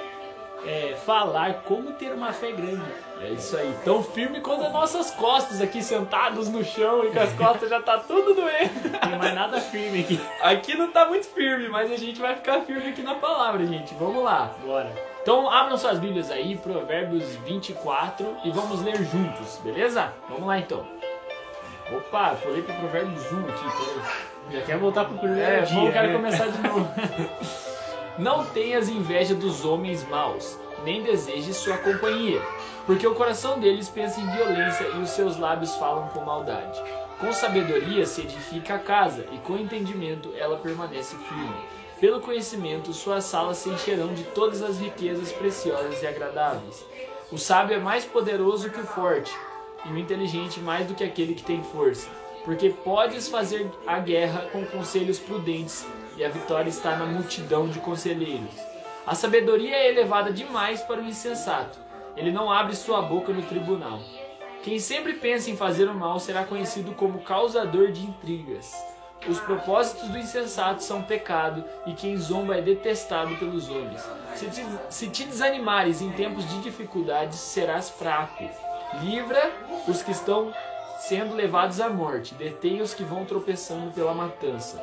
é, 0.67 0.95
falar 1.05 1.63
como 1.65 1.93
ter 1.93 2.13
uma 2.15 2.33
fé 2.33 2.51
grande. 2.53 2.81
É 3.23 3.29
isso 3.33 3.57
aí. 3.57 3.75
Tão 3.85 4.03
firme 4.03 4.41
quanto 4.41 4.65
as 4.65 4.73
nossas 4.73 5.11
costas 5.11 5.61
aqui 5.61 5.83
sentados 5.83 6.49
no 6.49 6.65
chão 6.65 7.05
e 7.05 7.11
com 7.11 7.21
as 7.21 7.33
costas 7.35 7.69
já 7.69 7.81
tá 7.83 7.99
tudo 7.99 8.35
doendo. 8.35 8.89
Não 8.91 8.99
tem 8.99 9.19
mais 9.19 9.35
nada 9.35 9.61
firme 9.61 10.01
aqui. 10.01 10.21
Aqui 10.41 10.75
não 10.75 10.91
tá 10.91 11.07
muito 11.07 11.27
firme, 11.27 11.69
mas 11.69 11.93
a 11.93 11.97
gente 11.97 12.19
vai 12.21 12.35
ficar 12.35 12.61
firme 12.63 12.89
aqui 12.91 13.03
na 13.03 13.15
palavra, 13.17 13.65
gente. 13.67 13.95
Vamos 13.95 14.25
lá. 14.25 14.51
Bora. 14.65 14.91
Então 15.23 15.51
abram 15.51 15.77
suas 15.77 15.99
Bíblias 15.99 16.31
aí, 16.31 16.57
Provérbios 16.57 17.25
24, 17.47 18.27
e 18.43 18.51
vamos 18.51 18.81
ler 18.83 18.97
juntos, 19.05 19.61
beleza? 19.63 20.13
Vamos 20.31 20.47
lá 20.47 20.59
então. 20.59 20.87
Opa, 21.95 22.37
pulei 22.43 22.63
pro 22.63 22.73
Provérbios 22.77 23.31
1 23.31 23.39
aqui, 23.41 23.65
peraí. 23.65 24.59
Já 24.61 24.63
quer 24.63 24.79
voltar 24.79 25.05
pro 25.05 25.19
primeiro 25.19 25.43
É, 25.43 25.61
dia. 25.61 25.77
vamos, 25.77 25.93
quero 25.93 26.09
né? 26.09 26.15
começar 26.15 26.47
de 26.47 26.63
novo. 26.63 26.89
Não 28.19 28.45
tenhas 28.47 28.89
inveja 28.89 29.35
dos 29.35 29.65
homens 29.65 30.07
maus, 30.09 30.59
nem 30.85 31.03
desejes 31.03 31.57
sua 31.57 31.77
companhia, 31.79 32.41
porque 32.91 33.07
o 33.07 33.15
coração 33.15 33.61
deles 33.61 33.89
pensa 33.89 34.21
em 34.21 34.27
violência 34.27 34.83
e 34.83 34.99
os 34.99 35.11
seus 35.11 35.37
lábios 35.37 35.77
falam 35.77 36.09
com 36.09 36.23
maldade. 36.23 36.83
Com 37.21 37.33
sabedoria 37.33 38.05
se 38.05 38.23
edifica 38.23 38.75
a 38.75 38.79
casa, 38.81 39.29
e 39.31 39.39
com 39.39 39.57
entendimento 39.57 40.35
ela 40.37 40.59
permanece 40.59 41.15
firme. 41.15 41.55
Pelo 42.01 42.21
conhecimento, 42.21 42.93
suas 42.93 43.23
salas 43.23 43.59
se 43.59 43.69
encherão 43.69 44.13
de 44.13 44.25
todas 44.25 44.61
as 44.61 44.81
riquezas 44.81 45.31
preciosas 45.31 46.03
e 46.03 46.07
agradáveis. 46.09 46.85
O 47.31 47.39
sábio 47.39 47.77
é 47.77 47.79
mais 47.79 48.05
poderoso 48.05 48.71
que 48.71 48.81
o 48.81 48.85
forte, 48.85 49.33
e 49.85 49.93
o 49.93 49.97
inteligente 49.97 50.59
mais 50.59 50.85
do 50.89 50.95
que 50.95 51.05
aquele 51.05 51.37
que 51.37 51.45
tem 51.45 51.63
força. 51.63 52.09
Porque 52.45 52.71
podes 52.71 53.29
fazer 53.29 53.71
a 53.87 54.01
guerra 54.01 54.49
com 54.51 54.67
conselhos 54.67 55.21
prudentes, 55.21 55.87
e 56.17 56.25
a 56.25 56.29
vitória 56.29 56.69
está 56.69 56.97
na 56.97 57.07
multidão 57.07 57.69
de 57.69 57.79
conselheiros. 57.79 58.51
A 59.07 59.15
sabedoria 59.15 59.77
é 59.77 59.91
elevada 59.91 60.33
demais 60.33 60.83
para 60.83 61.01
o 61.01 61.07
insensato. 61.07 61.90
Ele 62.17 62.31
não 62.31 62.51
abre 62.51 62.75
sua 62.75 63.03
boca 63.03 63.33
no 63.33 63.43
tribunal. 63.43 64.01
Quem 64.63 64.79
sempre 64.79 65.15
pensa 65.15 65.51
em 65.51 65.57
fazer 65.57 65.89
o 65.89 65.95
mal 65.95 66.19
será 66.21 66.45
conhecido 66.45 66.93
como 66.93 67.21
causador 67.21 67.93
de 67.93 68.05
intrigas. 68.05 68.75
Os 69.29 69.39
propósitos 69.39 70.09
do 70.09 70.19
insensato 70.19 70.83
são 70.83 71.03
pecado, 71.03 71.65
e 71.87 71.93
quem 71.93 72.17
zomba 72.17 72.57
é 72.57 72.63
detestado 72.63 73.37
pelos 73.37 73.69
homens. 73.69 74.03
Se 74.35 74.47
te, 74.51 74.65
se 74.89 75.09
te 75.09 75.25
desanimares 75.25 76.01
em 76.01 76.11
tempos 76.13 76.49
de 76.49 76.61
dificuldades, 76.61 77.39
serás 77.39 77.91
fraco. 77.91 78.45
Livra 79.03 79.53
os 79.87 80.03
que 80.03 80.11
estão 80.11 80.53
sendo 80.99 81.35
levados 81.35 81.81
à 81.81 81.89
morte, 81.89 82.35
detém 82.35 82.81
os 82.81 82.95
que 82.95 83.03
vão 83.03 83.25
tropeçando 83.25 83.91
pela 83.93 84.15
matança. 84.15 84.83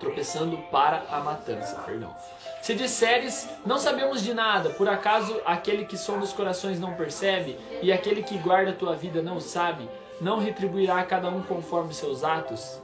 Tropeçando 0.00 0.56
para 0.70 1.04
a 1.10 1.20
matança, 1.20 1.76
perdão. 1.86 2.14
Se 2.62 2.74
disseres, 2.74 3.48
não 3.64 3.78
sabemos 3.78 4.22
de 4.22 4.32
nada, 4.32 4.70
por 4.70 4.88
acaso 4.88 5.40
aquele 5.44 5.84
que 5.84 5.98
som 5.98 6.18
dos 6.18 6.32
corações 6.32 6.80
não 6.80 6.94
percebe, 6.94 7.58
e 7.82 7.92
aquele 7.92 8.22
que 8.22 8.38
guarda 8.38 8.70
a 8.70 8.74
tua 8.74 8.94
vida 8.94 9.20
não 9.20 9.38
sabe, 9.40 9.88
não 10.20 10.38
retribuirá 10.38 10.98
a 10.98 11.04
cada 11.04 11.28
um 11.28 11.42
conforme 11.42 11.92
seus 11.92 12.24
atos? 12.24 12.80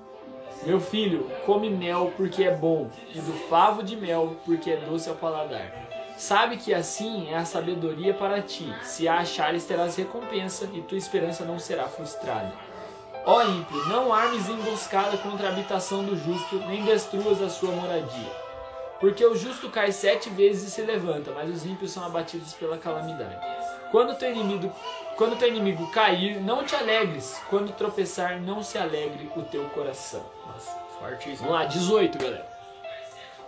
Meu 0.67 0.79
filho, 0.79 1.31
come 1.47 1.71
mel 1.71 2.13
porque 2.17 2.45
é 2.45 2.55
bom, 2.55 2.91
e 3.15 3.21
do 3.21 3.33
favo 3.49 3.83
de 3.83 3.97
mel 3.97 4.37
porque 4.45 4.71
é 4.71 4.77
doce 4.77 5.09
ao 5.09 5.17
paladar. 5.17 5.89
Sabe 6.21 6.59
que 6.59 6.75
assim 6.75 7.31
é 7.31 7.37
a 7.37 7.47
sabedoria 7.47 8.13
para 8.13 8.43
ti. 8.43 8.71
Se 8.83 9.09
a 9.09 9.21
achares, 9.21 9.65
terás 9.65 9.97
recompensa, 9.97 10.69
e 10.75 10.83
tua 10.83 10.99
esperança 10.99 11.47
não 11.47 11.59
será 11.59 11.89
frustrada. 11.89 12.53
Ó 13.25 13.43
ímpio, 13.43 13.77
não 13.87 14.13
armes 14.13 14.49
emboscada 14.49 15.17
contra 15.19 15.49
a 15.49 15.51
habitação 15.53 16.05
do 16.05 16.17
justo, 16.17 16.57
nem 16.67 16.85
destruas 16.85 17.43
a 17.43 17.51
sua 17.51 17.71
moradia. 17.71 18.33
Porque 18.99 19.25
o 19.25 19.35
justo 19.35 19.71
cai 19.71 19.93
sete 19.93 20.29
vezes 20.29 20.69
e 20.69 20.71
se 20.71 20.83
levanta, 20.83 21.31
mas 21.33 21.49
os 21.49 21.65
ímpios 21.65 21.91
são 21.91 22.05
abatidos 22.05 22.53
pela 22.55 22.77
calamidade. 22.77 23.37
Quando 23.91 24.17
teu 24.17 24.31
inimigo, 24.31 24.73
quando 25.17 25.39
teu 25.39 25.49
inimigo 25.49 25.91
cair, 25.91 26.41
não 26.41 26.65
te 26.65 26.75
alegres. 26.75 27.41
Quando 27.49 27.73
tropeçar, 27.73 28.41
não 28.41 28.63
se 28.63 28.79
alegre 28.79 29.31
o 29.35 29.43
teu 29.43 29.65
coração. 29.71 30.25
Nossa, 30.47 30.71
forte 30.99 31.33
isso. 31.33 31.43
Vamos 31.43 31.59
lá, 31.59 31.65
18, 31.65 32.19
galera. 32.19 32.47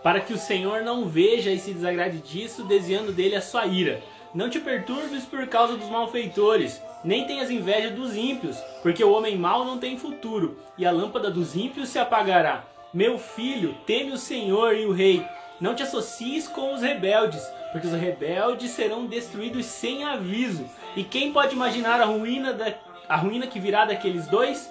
Para 0.03 0.21
que 0.21 0.33
o 0.33 0.39
Senhor 0.39 0.83
não 0.83 1.07
veja 1.07 1.51
e 1.51 1.59
se 1.59 1.73
desagrade 1.73 2.19
disso, 2.19 2.65
desviando 2.65 3.13
dele 3.13 3.37
a 3.37 3.43
sua 3.43 3.67
ira. 3.67 4.03
Não 4.35 4.49
te 4.49 4.59
perturbes 4.59 5.25
por 5.25 5.47
causa 5.47 5.77
dos 5.77 5.91
malfeitores, 5.91 6.81
nem 7.05 7.27
tenhas 7.27 7.51
inveja 7.51 7.91
dos 7.91 8.17
ímpios, 8.17 8.57
porque 8.83 9.05
o 9.05 9.13
homem 9.13 9.37
mau 9.37 9.63
não 9.63 9.77
tem 9.77 9.99
futuro, 9.99 10.59
e 10.79 10.87
a 10.87 10.91
lâmpada 10.91 11.31
dos 11.31 11.55
ímpios 11.55 11.91
se 11.91 11.99
apagará. 11.99 12.65
Meu 12.95 13.19
filho, 13.19 13.75
teme 13.87 14.13
o 14.13 14.17
Senhor 14.17 14.75
e 14.75 14.87
o 14.87 14.93
Rei, 14.93 15.23
não 15.61 15.75
te 15.75 15.83
associes 15.83 16.49
com 16.49 16.73
os 16.73 16.81
rebeldes, 16.81 17.43
porque 17.71 17.87
os 17.87 17.93
rebeldes 17.93 18.71
serão 18.71 19.07
destruídos 19.07 19.67
sem 19.67 20.03
aviso. 20.03 20.65
E 20.97 21.05
quem 21.05 21.33
pode 21.33 21.55
imaginar 21.55 22.01
a 22.01 22.05
ruína, 22.07 22.53
da, 22.53 22.73
a 23.09 23.17
ruína 23.17 23.47
que 23.47 23.61
virá 23.61 23.85
daqueles 23.85 24.27
dois? 24.27 24.71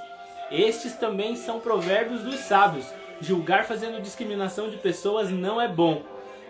Estes 0.51 0.95
também 0.95 1.35
são 1.35 1.59
provérbios 1.59 2.23
dos 2.23 2.39
sábios. 2.41 2.85
Julgar 3.21 3.65
fazendo 3.65 4.01
discriminação 4.01 4.69
de 4.69 4.77
pessoas 4.77 5.29
não 5.29 5.61
é 5.61 5.67
bom. 5.67 6.01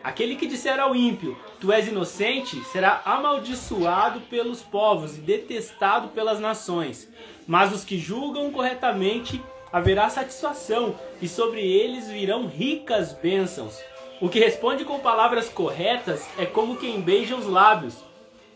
Aquele 0.04 0.36
que 0.36 0.48
disser 0.48 0.80
ao 0.80 0.96
ímpio, 0.96 1.38
tu 1.60 1.72
és 1.72 1.88
inocente, 1.88 2.64
será 2.66 3.02
amaldiçoado 3.06 4.22
pelos 4.22 4.62
povos 4.62 5.18
e 5.18 5.22
detestado 5.22 6.08
pelas 6.10 6.40
nações. 6.40 7.08
Mas 7.46 7.72
os 7.72 7.86
que 7.86 8.00
julgam 8.00 8.52
corretamente 8.52 9.42
haverá 9.72 10.10
satisfação, 10.10 10.96
e 11.22 11.28
sobre 11.28 11.62
eles 11.62 12.10
virão 12.10 12.48
ricas 12.48 13.14
bênçãos. 13.14 13.80
O 14.20 14.28
que 14.28 14.40
responde 14.40 14.84
com 14.86 15.00
palavras 15.00 15.50
corretas 15.50 16.28
é 16.38 16.46
como 16.46 16.78
quem 16.78 17.00
beija 17.00 17.36
os 17.36 17.46
lábios. 17.46 17.96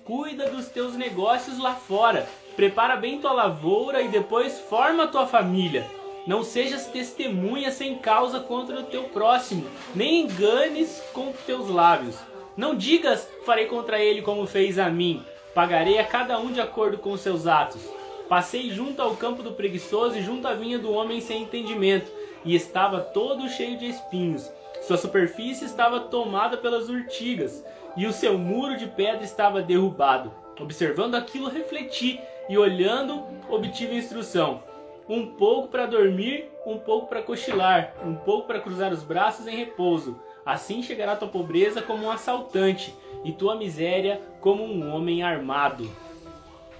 Cuida 0.03 0.49
dos 0.49 0.67
teus 0.67 0.95
negócios 0.95 1.57
lá 1.57 1.73
fora. 1.73 2.27
Prepara 2.55 2.95
bem 2.95 3.19
tua 3.19 3.31
lavoura 3.31 4.01
e 4.01 4.07
depois 4.07 4.59
forma 4.59 5.07
tua 5.07 5.25
família. 5.25 5.89
Não 6.25 6.43
sejas 6.43 6.87
testemunha 6.87 7.71
sem 7.71 7.97
causa 7.97 8.39
contra 8.39 8.79
o 8.79 8.83
teu 8.83 9.03
próximo, 9.03 9.65
nem 9.93 10.21
enganes 10.21 11.01
com 11.13 11.31
teus 11.45 11.69
lábios. 11.69 12.15
Não 12.57 12.75
digas, 12.75 13.27
farei 13.45 13.65
contra 13.65 13.99
ele 13.99 14.21
como 14.21 14.47
fez 14.47 14.79
a 14.79 14.89
mim. 14.89 15.23
Pagarei 15.53 15.99
a 15.99 16.05
cada 16.05 16.39
um 16.39 16.51
de 16.51 16.59
acordo 16.59 16.97
com 16.97 17.15
seus 17.15 17.47
atos. 17.47 17.81
Passei 18.27 18.71
junto 18.71 19.01
ao 19.01 19.15
campo 19.15 19.43
do 19.43 19.51
preguiçoso 19.51 20.17
e 20.17 20.23
junto 20.23 20.47
à 20.47 20.53
vinha 20.53 20.79
do 20.79 20.91
homem 20.91 21.21
sem 21.21 21.43
entendimento, 21.43 22.11
e 22.43 22.55
estava 22.55 22.99
todo 22.99 23.49
cheio 23.49 23.77
de 23.77 23.87
espinhos 23.87 24.49
sua 24.85 24.97
superfície 24.97 25.65
estava 25.65 25.99
tomada 25.99 26.57
pelas 26.57 26.89
urtigas 26.89 27.65
e 27.97 28.05
o 28.05 28.13
seu 28.13 28.37
muro 28.37 28.77
de 28.77 28.85
pedra 28.85 29.23
estava 29.23 29.59
derrubado. 29.59 30.31
Observando 30.59 31.15
aquilo, 31.15 31.49
refleti 31.49 32.19
e 32.47 32.55
olhando, 32.55 33.23
obtive 33.49 33.95
instrução. 33.95 34.61
Um 35.07 35.27
pouco 35.27 35.67
para 35.67 35.85
dormir, 35.85 36.49
um 36.65 36.79
pouco 36.79 37.07
para 37.07 37.21
cochilar, 37.21 37.93
um 38.03 38.15
pouco 38.15 38.47
para 38.47 38.59
cruzar 38.59 38.91
os 38.91 39.03
braços 39.03 39.47
em 39.47 39.55
repouso. 39.55 40.19
Assim 40.45 40.81
chegará 40.81 41.15
tua 41.15 41.27
pobreza 41.27 41.81
como 41.81 42.05
um 42.05 42.11
assaltante 42.11 42.93
e 43.23 43.31
tua 43.31 43.55
miséria 43.55 44.21
como 44.39 44.63
um 44.63 44.93
homem 44.93 45.23
armado. 45.23 45.89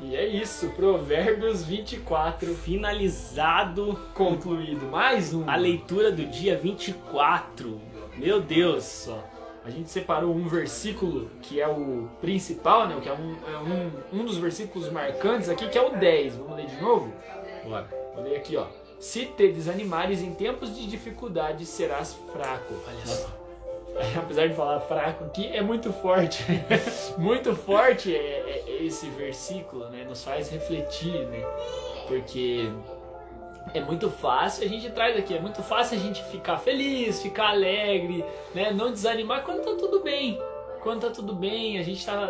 E 0.02 0.16
é 0.16 0.26
isso, 0.28 0.70
Provérbios 0.72 1.64
24. 1.64 2.54
Finalizado. 2.54 3.98
Concluído. 4.14 4.86
Mais 4.88 5.34
um. 5.34 5.50
A 5.50 5.56
leitura 5.56 6.12
do 6.12 6.26
dia 6.26 6.58
24. 6.58 7.80
Meu 8.18 8.42
Deus. 8.42 9.10
A 9.64 9.70
gente 9.70 9.90
separou 9.90 10.36
um 10.36 10.48
versículo 10.48 11.32
que 11.42 11.60
é 11.60 11.68
o 11.68 12.10
principal, 12.22 12.88
né? 12.88 13.00
Que 13.02 13.10
é 13.10 13.14
um, 13.14 13.36
é 13.48 13.58
um, 13.58 14.20
um 14.22 14.26
dos 14.26 14.38
versículos 14.38 14.92
marcantes 14.92 15.50
aqui, 15.50 15.68
que 15.70 15.78
é 15.78 15.82
o 15.82 15.98
10. 15.98 16.36
Vamos 16.36 16.58
ler 16.58 16.68
de 16.68 16.82
novo? 16.82 17.12
Bora. 17.64 18.05
Vou 18.16 18.24
ler 18.24 18.38
aqui, 18.38 18.56
ó. 18.56 18.66
Se 19.00 19.26
te 19.26 19.52
desanimares 19.52 20.22
em 20.22 20.34
tempos 20.34 20.74
de 20.76 20.88
dificuldade, 20.88 21.66
serás 21.66 22.14
fraco. 22.32 22.74
Olha 22.88 23.06
só. 23.06 23.30
Apesar 24.20 24.48
de 24.48 24.56
falar 24.56 24.80
fraco 24.82 25.26
aqui, 25.26 25.48
é 25.48 25.62
muito 25.62 25.92
forte. 25.94 26.44
muito 27.18 27.56
forte 27.56 28.16
é, 28.16 28.64
é, 28.68 28.84
esse 28.84 29.08
versículo, 29.10 29.90
né? 29.90 30.04
Nos 30.04 30.24
faz 30.24 30.50
refletir, 30.50 31.26
né? 31.28 31.44
Porque 32.08 32.70
é 33.74 33.82
muito 33.82 34.10
fácil, 34.10 34.66
a 34.66 34.68
gente 34.68 34.90
traz 34.92 35.18
aqui, 35.18 35.36
é 35.36 35.40
muito 35.40 35.64
fácil 35.64 35.98
a 35.98 36.02
gente 36.02 36.24
ficar 36.26 36.58
feliz, 36.58 37.22
ficar 37.22 37.50
alegre, 37.50 38.24
né? 38.54 38.72
Não 38.72 38.92
desanimar 38.92 39.44
quando 39.44 39.64
tá 39.64 39.76
tudo 39.76 40.02
bem. 40.02 40.40
Quando 40.82 41.02
tá 41.02 41.10
tudo 41.10 41.34
bem, 41.34 41.80
a 41.80 41.84
gente 41.84 42.06
tá 42.06 42.28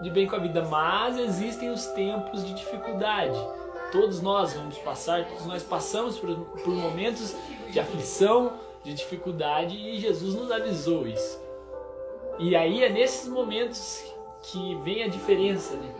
de 0.00 0.10
bem 0.10 0.26
com 0.26 0.36
a 0.36 0.38
vida, 0.38 0.64
mas 0.64 1.18
existem 1.18 1.70
os 1.70 1.86
tempos 1.86 2.44
de 2.44 2.54
dificuldade. 2.54 3.38
Todos 3.90 4.20
nós 4.20 4.52
vamos 4.54 4.78
passar, 4.78 5.26
todos 5.26 5.46
nós 5.46 5.62
passamos 5.62 6.18
por, 6.18 6.34
por 6.34 6.74
momentos 6.74 7.34
de 7.70 7.80
aflição, 7.80 8.52
de 8.84 8.94
dificuldade 8.94 9.76
e 9.76 9.98
Jesus 9.98 10.34
nos 10.34 10.50
avisou 10.50 11.06
isso. 11.06 11.40
E 12.38 12.54
aí 12.54 12.82
é 12.82 12.88
nesses 12.88 13.28
momentos 13.28 14.04
que 14.42 14.74
vem 14.76 15.02
a 15.02 15.08
diferença, 15.08 15.74
né? 15.76 15.94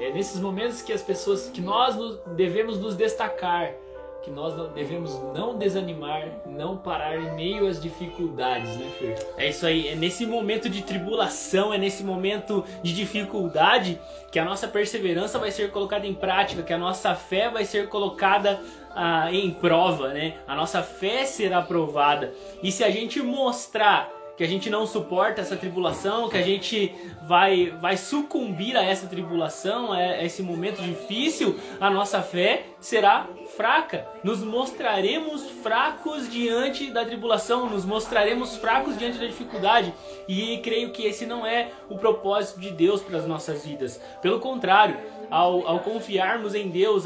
É 0.00 0.12
nesses 0.12 0.40
momentos 0.40 0.80
que 0.80 0.92
as 0.92 1.02
pessoas, 1.02 1.50
que 1.50 1.60
nós 1.60 1.96
devemos 2.28 2.78
nos 2.78 2.96
destacar, 2.96 3.74
que 4.22 4.30
nós 4.30 4.54
devemos 4.72 5.14
não 5.34 5.56
desanimar, 5.56 6.28
não 6.46 6.76
parar 6.76 7.16
em 7.16 7.34
meio 7.34 7.66
às 7.66 7.80
dificuldades, 7.80 8.76
né, 8.76 8.90
Fer? 8.98 9.16
É 9.36 9.48
isso 9.48 9.64
aí, 9.64 9.88
é 9.88 9.94
nesse 9.94 10.26
momento 10.26 10.68
de 10.68 10.82
tribulação, 10.82 11.72
é 11.72 11.78
nesse 11.78 12.02
momento 12.02 12.64
de 12.82 12.94
dificuldade 12.94 13.98
que 14.30 14.38
a 14.38 14.44
nossa 14.44 14.68
perseverança 14.68 15.38
vai 15.38 15.50
ser 15.50 15.70
colocada 15.70 16.06
em 16.06 16.14
prática, 16.14 16.62
que 16.62 16.72
a 16.72 16.78
nossa 16.78 17.14
fé 17.14 17.48
vai 17.48 17.64
ser 17.64 17.88
colocada 17.88 18.60
ah, 18.94 19.32
em 19.32 19.50
prova, 19.50 20.08
né? 20.08 20.38
A 20.46 20.54
nossa 20.54 20.82
fé 20.82 21.24
será 21.24 21.62
provada. 21.62 22.34
E 22.62 22.72
se 22.72 22.82
a 22.82 22.90
gente 22.90 23.22
mostrar 23.22 24.17
que 24.38 24.44
a 24.44 24.46
gente 24.46 24.70
não 24.70 24.86
suporta 24.86 25.40
essa 25.40 25.56
tribulação, 25.56 26.28
que 26.28 26.36
a 26.36 26.42
gente 26.42 26.94
vai, 27.26 27.74
vai 27.80 27.96
sucumbir 27.96 28.76
a 28.76 28.84
essa 28.84 29.08
tribulação, 29.08 29.92
a 29.92 30.24
esse 30.24 30.44
momento 30.44 30.80
difícil, 30.80 31.58
a 31.80 31.90
nossa 31.90 32.22
fé 32.22 32.66
será 32.78 33.26
fraca. 33.56 34.06
Nos 34.22 34.38
mostraremos 34.38 35.42
fracos 35.60 36.30
diante 36.30 36.88
da 36.92 37.04
tribulação, 37.04 37.68
nos 37.68 37.84
mostraremos 37.84 38.56
fracos 38.56 38.96
diante 38.96 39.18
da 39.18 39.26
dificuldade. 39.26 39.92
E 40.28 40.58
creio 40.58 40.92
que 40.92 41.04
esse 41.04 41.26
não 41.26 41.44
é 41.44 41.72
o 41.90 41.98
propósito 41.98 42.60
de 42.60 42.70
Deus 42.70 43.02
para 43.02 43.18
as 43.18 43.26
nossas 43.26 43.66
vidas. 43.66 44.00
Pelo 44.22 44.38
contrário, 44.38 44.96
ao, 45.30 45.66
ao 45.66 45.80
confiarmos 45.80 46.54
em 46.54 46.68
Deus, 46.68 47.04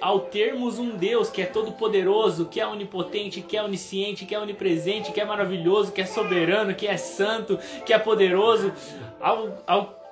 ao 0.00 0.20
termos 0.20 0.78
um 0.78 0.96
Deus 0.96 1.30
que 1.30 1.42
é 1.42 1.46
todo 1.46 1.72
poderoso, 1.72 2.46
que 2.46 2.60
é 2.60 2.66
onipotente, 2.66 3.40
que 3.40 3.56
é 3.56 3.62
onisciente, 3.62 4.24
que 4.24 4.34
é 4.34 4.38
onipresente, 4.38 5.12
que 5.12 5.20
é 5.20 5.24
maravilhoso, 5.24 5.92
que 5.92 6.00
é 6.00 6.06
soberano, 6.06 6.74
que 6.74 6.86
é 6.86 6.96
santo, 6.96 7.58
que 7.84 7.92
é 7.92 7.98
poderoso, 7.98 8.72
ao, 9.20 9.62
ao 9.66 10.04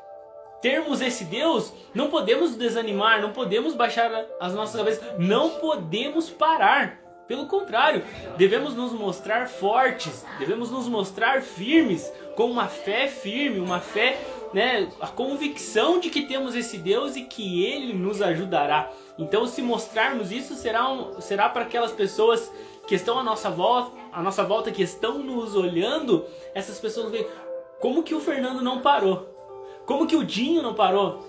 termos 0.60 1.00
esse 1.00 1.24
Deus, 1.24 1.72
não 1.92 2.08
podemos 2.08 2.54
desanimar, 2.54 3.20
não 3.20 3.32
podemos 3.32 3.74
baixar 3.74 4.24
as 4.40 4.54
nossas 4.54 4.76
cabeças, 4.76 5.18
não 5.18 5.50
podemos 5.50 6.30
parar. 6.30 7.00
Pelo 7.26 7.46
contrário, 7.46 8.04
devemos 8.36 8.74
nos 8.74 8.92
mostrar 8.92 9.48
fortes, 9.48 10.24
devemos 10.38 10.70
nos 10.70 10.86
mostrar 10.88 11.40
firmes, 11.40 12.12
com 12.36 12.50
uma 12.50 12.66
fé 12.66 13.08
firme, 13.08 13.58
uma 13.58 13.80
fé 13.80 14.18
né, 14.52 14.88
a 15.00 15.06
convicção 15.08 15.98
de 15.98 16.10
que 16.10 16.22
temos 16.22 16.54
esse 16.54 16.78
Deus 16.78 17.16
e 17.16 17.22
que 17.22 17.64
Ele 17.64 17.92
nos 17.92 18.20
ajudará. 18.20 18.90
Então, 19.18 19.46
se 19.46 19.62
mostrarmos 19.62 20.30
isso, 20.30 20.54
será, 20.54 20.90
um, 20.90 21.20
será 21.20 21.48
para 21.48 21.62
aquelas 21.62 21.92
pessoas 21.92 22.52
que 22.86 22.94
estão 22.94 23.18
à 23.18 23.22
nossa 23.22 23.50
volta, 23.50 23.96
à 24.12 24.22
nossa 24.22 24.42
volta, 24.44 24.70
que 24.70 24.82
estão 24.82 25.18
nos 25.18 25.54
olhando, 25.54 26.24
essas 26.54 26.78
pessoas 26.78 27.10
veem 27.10 27.26
como 27.80 28.02
que 28.02 28.14
o 28.14 28.20
Fernando 28.20 28.62
não 28.62 28.80
parou, 28.80 29.28
como 29.86 30.06
que 30.06 30.16
o 30.16 30.24
Dinho 30.24 30.62
não 30.62 30.74
parou. 30.74 31.24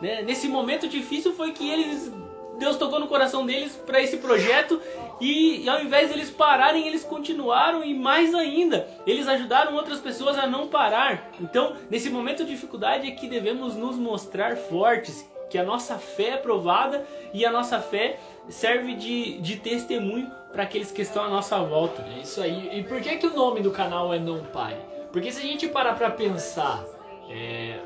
Né? 0.00 0.22
Nesse 0.22 0.48
momento 0.48 0.88
difícil 0.88 1.32
foi 1.32 1.52
que 1.52 1.68
eles 1.68 2.12
Deus 2.58 2.76
tocou 2.76 2.98
no 2.98 3.06
coração 3.06 3.46
deles 3.46 3.76
para 3.86 4.02
esse 4.02 4.16
projeto 4.16 4.80
e, 5.20 5.68
ao 5.68 5.82
invés 5.82 6.08
de 6.08 6.14
eles 6.14 6.30
pararem, 6.30 6.86
eles 6.86 7.04
continuaram 7.04 7.82
e 7.84 7.92
mais 7.92 8.34
ainda, 8.34 8.88
eles 9.06 9.26
ajudaram 9.26 9.74
outras 9.74 10.00
pessoas 10.00 10.38
a 10.38 10.46
não 10.46 10.68
parar. 10.68 11.30
Então, 11.40 11.74
nesse 11.90 12.08
momento 12.08 12.44
de 12.44 12.50
dificuldade 12.50 13.08
é 13.08 13.10
que 13.10 13.28
devemos 13.28 13.74
nos 13.74 13.96
mostrar 13.96 14.56
fortes, 14.56 15.28
que 15.50 15.58
a 15.58 15.64
nossa 15.64 15.98
fé 15.98 16.30
é 16.30 16.36
provada 16.36 17.06
e 17.32 17.44
a 17.44 17.50
nossa 17.50 17.80
fé 17.80 18.20
serve 18.48 18.94
de, 18.94 19.38
de 19.38 19.56
testemunho 19.56 20.30
para 20.52 20.62
aqueles 20.62 20.90
que 20.90 21.02
estão 21.02 21.24
à 21.24 21.28
nossa 21.28 21.58
volta. 21.58 22.04
É 22.16 22.20
isso 22.20 22.40
aí. 22.40 22.78
E 22.78 22.82
por 22.84 23.00
que, 23.00 23.16
que 23.16 23.26
o 23.26 23.34
nome 23.34 23.60
do 23.60 23.70
canal 23.70 24.12
é 24.12 24.18
Não 24.18 24.44
Pare? 24.44 24.76
Porque 25.12 25.32
se 25.32 25.40
a 25.40 25.44
gente 25.44 25.66
parar 25.68 25.94
para 25.94 26.10
pensar, 26.10 26.84
é, 27.30 27.80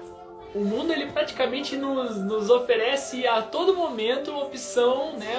o 0.54 0.60
mundo 0.60 0.92
ele 0.92 1.06
praticamente 1.06 1.76
nos, 1.76 2.18
nos 2.18 2.50
oferece 2.50 3.26
a 3.26 3.42
todo 3.42 3.74
momento 3.74 4.36
opção 4.36 5.12
né, 5.12 5.36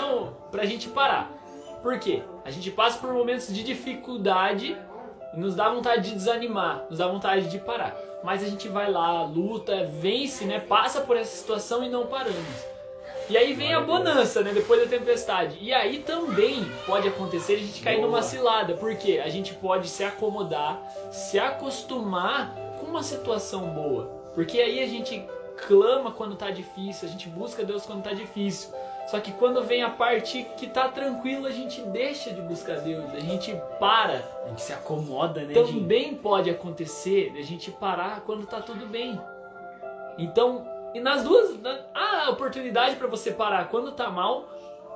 para 0.49 0.63
a 0.63 0.65
gente 0.65 0.89
parar. 0.89 1.42
Por 1.83 1.99
quê? 1.99 2.23
A 2.45 2.49
gente 2.49 2.71
passa 2.71 2.97
por 2.97 3.13
momentos 3.13 3.53
de 3.53 3.61
dificuldade 3.61 4.75
e 5.33 5.39
nos 5.39 5.53
dá 5.53 5.69
vontade 5.69 6.09
de 6.09 6.15
desanimar, 6.15 6.85
nos 6.89 6.99
dá 6.99 7.07
vontade 7.07 7.49
de 7.49 7.59
parar. 7.59 7.93
Mas 8.23 8.41
a 8.41 8.47
gente 8.47 8.69
vai 8.69 8.89
lá, 8.89 9.25
luta, 9.25 9.85
vence, 9.85 10.45
né? 10.45 10.61
Passa 10.61 11.01
por 11.01 11.17
essa 11.17 11.35
situação 11.35 11.83
e 11.83 11.89
não 11.89 12.07
paramos. 12.07 12.73
E 13.29 13.37
aí 13.37 13.53
vem 13.53 13.73
a 13.73 13.81
bonança, 13.81 14.41
né? 14.41 14.53
Depois 14.53 14.81
da 14.81 14.87
tempestade. 14.87 15.57
E 15.59 15.73
aí 15.73 15.99
também 15.99 16.65
pode 16.85 17.07
acontecer 17.07 17.55
a 17.55 17.59
gente 17.59 17.81
cair 17.81 18.01
numa 18.01 18.21
cilada. 18.21 18.75
Porque 18.75 19.19
a 19.19 19.27
gente 19.27 19.53
pode 19.53 19.89
se 19.89 20.03
acomodar, 20.05 20.81
se 21.11 21.37
acostumar 21.37 22.55
com 22.79 22.85
uma 22.85 23.03
situação 23.03 23.67
boa. 23.69 24.05
Porque 24.33 24.59
aí 24.59 24.81
a 24.81 24.87
gente 24.87 25.25
clama 25.67 26.11
quando 26.11 26.35
tá 26.35 26.49
difícil, 26.49 27.07
a 27.07 27.11
gente 27.11 27.29
busca 27.29 27.63
Deus 27.63 27.85
quando 27.85 28.03
tá 28.03 28.13
difícil. 28.13 28.73
Só 29.07 29.19
que 29.19 29.31
quando 29.33 29.63
vem 29.63 29.83
a 29.83 29.89
parte 29.89 30.47
que 30.57 30.67
tá 30.67 30.87
tranquilo, 30.87 31.45
a 31.45 31.51
gente 31.51 31.81
deixa 31.81 32.31
de 32.31 32.41
buscar 32.41 32.77
Deus, 32.79 33.13
a 33.13 33.19
gente 33.19 33.55
para. 33.79 34.23
A 34.45 34.49
gente 34.49 34.61
se 34.61 34.73
acomoda, 34.73 35.41
né? 35.41 35.53
Também 35.53 36.09
gente? 36.09 36.19
pode 36.19 36.49
acontecer 36.49 37.33
a 37.37 37.41
gente 37.41 37.69
parar 37.71 38.21
quando 38.21 38.45
tá 38.45 38.61
tudo 38.61 38.85
bem. 38.85 39.19
Então, 40.17 40.65
e 40.93 40.99
nas 40.99 41.23
duas, 41.23 41.57
há 41.93 42.25
a 42.25 42.29
oportunidade 42.29 42.95
para 42.95 43.07
você 43.07 43.31
parar 43.31 43.67
quando 43.69 43.91
tá 43.91 44.09
mal 44.09 44.47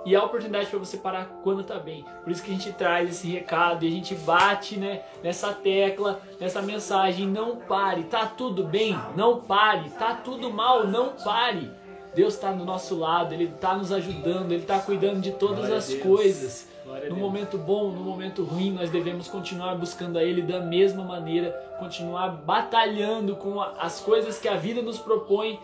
e 0.05 0.15
a 0.15 0.23
oportunidade 0.23 0.67
para 0.67 0.79
você 0.79 0.97
parar 0.97 1.25
quando 1.43 1.63
tá 1.63 1.77
bem. 1.79 2.05
Por 2.23 2.31
isso 2.31 2.41
que 2.41 2.51
a 2.51 2.53
gente 2.53 2.71
traz 2.71 3.09
esse 3.09 3.27
recado 3.27 3.83
e 3.83 3.87
a 3.87 3.91
gente 3.91 4.15
bate, 4.15 4.77
né, 4.77 5.01
nessa 5.21 5.53
tecla, 5.53 6.21
nessa 6.39 6.61
mensagem, 6.61 7.27
não 7.27 7.57
pare, 7.57 8.03
tá 8.03 8.25
tudo 8.25 8.63
bem, 8.63 8.97
não 9.15 9.41
pare, 9.41 9.89
tá 9.91 10.15
tudo 10.15 10.49
mal, 10.49 10.87
não 10.87 11.09
pare. 11.09 11.69
Deus 12.17 12.33
está 12.33 12.51
do 12.51 12.65
nosso 12.65 12.97
lado, 12.97 13.31
Ele 13.35 13.43
está 13.43 13.75
nos 13.75 13.91
ajudando, 13.91 14.51
Ele 14.51 14.63
está 14.63 14.79
cuidando 14.79 15.21
de 15.21 15.33
todas 15.33 15.57
Glória 15.59 15.77
as 15.77 15.93
coisas. 15.93 16.67
Glória 16.83 17.09
no 17.09 17.15
momento 17.15 17.59
bom, 17.59 17.91
no 17.91 18.01
momento 18.01 18.43
ruim, 18.43 18.71
nós 18.71 18.89
devemos 18.89 19.27
continuar 19.27 19.75
buscando 19.75 20.17
a 20.17 20.23
Ele 20.23 20.41
da 20.41 20.59
mesma 20.59 21.03
maneira, 21.03 21.51
continuar 21.77 22.29
batalhando 22.29 23.35
com 23.35 23.61
as 23.61 23.99
coisas 23.99 24.39
que 24.39 24.47
a 24.47 24.55
vida 24.55 24.81
nos 24.81 24.97
propõe 24.97 25.59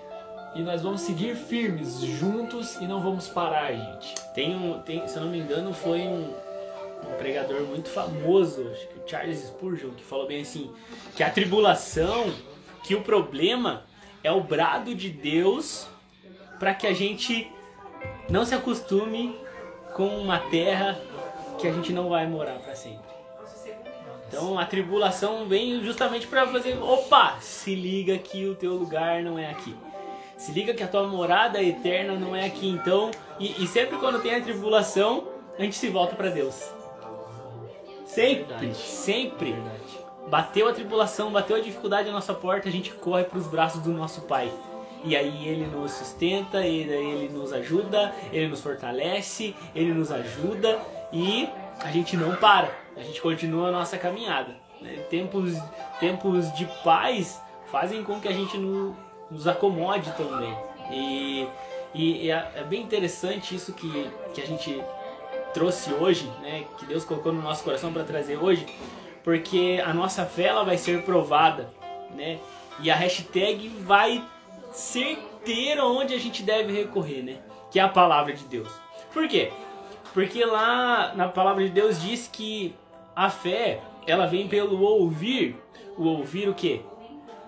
e 0.54 0.62
nós 0.62 0.84
vamos 0.84 1.02
seguir 1.02 1.36
firmes 1.36 2.00
juntos 2.02 2.76
e 2.76 2.86
não 2.86 3.02
vamos 3.02 3.28
parar, 3.28 3.74
gente. 3.74 4.14
Tem 4.36 4.56
um, 4.56 4.80
tem, 4.82 5.08
se 5.08 5.18
eu 5.18 5.24
não 5.24 5.32
me 5.32 5.40
engano, 5.40 5.74
foi 5.74 6.02
um, 6.02 6.36
um 7.10 7.18
pregador 7.18 7.62
muito 7.62 7.90
famoso, 7.90 8.70
acho 8.72 8.88
que 8.90 9.00
o 9.00 9.10
Charles 9.10 9.40
Spurgeon, 9.40 9.90
que 9.90 10.04
falou 10.04 10.28
bem 10.28 10.42
assim, 10.42 10.70
que 11.16 11.24
a 11.24 11.32
tribulação, 11.32 12.32
que 12.84 12.94
o 12.94 13.02
problema 13.02 13.86
é 14.24 14.32
o 14.32 14.42
brado 14.42 14.94
de 14.94 15.10
Deus 15.10 15.92
para 16.60 16.74
que 16.74 16.88
a 16.88 16.94
gente 16.94 17.52
não 18.30 18.46
se 18.46 18.56
acostume 18.56 19.38
com 19.94 20.08
uma 20.08 20.40
terra 20.40 21.00
que 21.58 21.68
a 21.68 21.72
gente 21.72 21.94
não 21.94 22.10
vai 22.10 22.28
morar 22.28 22.60
para 22.60 22.76
sempre. 22.76 23.14
Então 24.28 24.58
a 24.58 24.66
tribulação 24.66 25.46
vem 25.46 25.84
justamente 25.84 26.26
para 26.26 26.48
fazer, 26.48 26.78
opa, 26.82 27.38
se 27.40 27.76
liga 27.76 28.18
que 28.18 28.48
o 28.48 28.56
teu 28.56 28.74
lugar 28.74 29.22
não 29.22 29.38
é 29.38 29.50
aqui. 29.50 29.76
Se 30.36 30.52
liga 30.52 30.74
que 30.74 30.82
a 30.82 30.88
tua 30.88 31.08
morada 31.08 31.62
eterna 31.62 32.16
não 32.16 32.36
é 32.36 32.46
aqui. 32.46 32.68
Então, 32.68 33.12
e, 33.40 33.64
e 33.64 33.68
sempre 33.68 33.98
quando 33.98 34.22
tem 34.22 34.36
a 34.36 34.42
tribulação, 34.42 35.28
a 35.58 35.62
gente 35.62 35.76
se 35.76 35.88
volta 35.88 36.16
para 36.16 36.30
Deus. 36.30 36.56
Sempre, 38.06 38.44
Verdade. 38.46 38.76
sempre. 38.76 39.52
Verdade. 39.52 40.04
Bateu 40.28 40.68
a 40.68 40.74
tribulação, 40.74 41.32
bateu 41.32 41.56
a 41.56 41.60
dificuldade 41.60 42.10
à 42.10 42.12
nossa 42.12 42.34
porta, 42.34 42.68
a 42.68 42.72
gente 42.72 42.92
corre 42.92 43.24
para 43.26 43.38
os 43.38 43.46
braços 43.46 43.82
do 43.82 43.92
nosso 43.92 44.22
Pai. 44.22 44.52
E 45.04 45.16
aí 45.16 45.48
ele 45.48 45.66
nos 45.66 45.92
sustenta, 45.92 46.66
ele, 46.66 46.94
ele 46.94 47.30
nos 47.30 47.52
ajuda, 47.52 48.14
ele 48.32 48.48
nos 48.48 48.62
fortalece, 48.62 49.54
ele 49.76 49.94
nos 49.94 50.12
ajuda 50.12 50.80
e 51.12 51.50
a 51.80 51.92
gente 51.92 52.16
não 52.16 52.36
para, 52.36 52.72
a 52.96 53.02
gente 53.02 53.22
continua 53.22 53.68
a 53.68 53.72
nossa 53.72 53.98
caminhada. 53.98 54.56
Né? 54.82 54.94
Tempos, 55.10 55.54
tempos 56.00 56.54
de 56.54 56.66
paz 56.84 57.42
fazem 57.72 58.04
com 58.04 58.20
que 58.20 58.28
a 58.28 58.32
gente 58.32 58.58
no, 58.58 58.96
nos 59.30 59.48
acomode 59.48 60.12
também. 60.14 60.56
E, 60.92 61.48
e, 61.94 62.32
é, 62.32 62.52
é, 62.56 62.64
bem 62.64 62.82
interessante 62.82 63.56
isso 63.56 63.74
que, 63.74 64.10
que 64.34 64.42
a 64.42 64.46
gente 64.46 64.82
trouxe 65.54 65.94
hoje, 65.94 66.32
né? 66.42 66.66
que 66.78 66.86
Deus 66.86 67.04
colocou 67.04 67.34
no 67.34 67.42
nosso 67.42 67.64
coração 67.64 67.92
para 67.92 68.04
trazer 68.04 68.38
hoje, 68.38 68.66
porque 69.24 69.82
a 69.86 69.94
nossa 69.94 70.26
fé 70.26 70.46
ela 70.46 70.64
vai 70.64 70.78
ser 70.78 71.04
provada. 71.04 71.70
Né? 72.16 72.40
E 72.80 72.90
a 72.90 72.96
hashtag 72.96 73.68
vai 73.68 74.24
certeira 74.74 75.86
onde 75.86 76.14
a 76.14 76.20
gente 76.20 76.44
deve 76.44 76.74
recorrer, 76.74 77.24
né? 77.24 77.38
Que 77.72 77.80
é 77.80 77.84
a 77.84 77.90
palavra 77.90 78.34
de 78.34 78.44
Deus. 78.46 78.70
Por 79.14 79.28
quê? 79.28 79.52
Porque 80.14 80.44
lá 80.44 81.14
na 81.16 81.28
palavra 81.28 81.64
de 81.64 81.70
Deus 81.70 82.02
diz 82.02 82.30
que 82.32 82.76
a 83.16 83.30
fé, 83.30 83.82
ela 84.06 84.26
vem 84.26 84.48
pelo 84.48 84.82
ouvir. 84.82 85.56
O 85.98 86.06
ouvir 86.06 86.50
o 86.50 86.54
quê? 86.54 86.82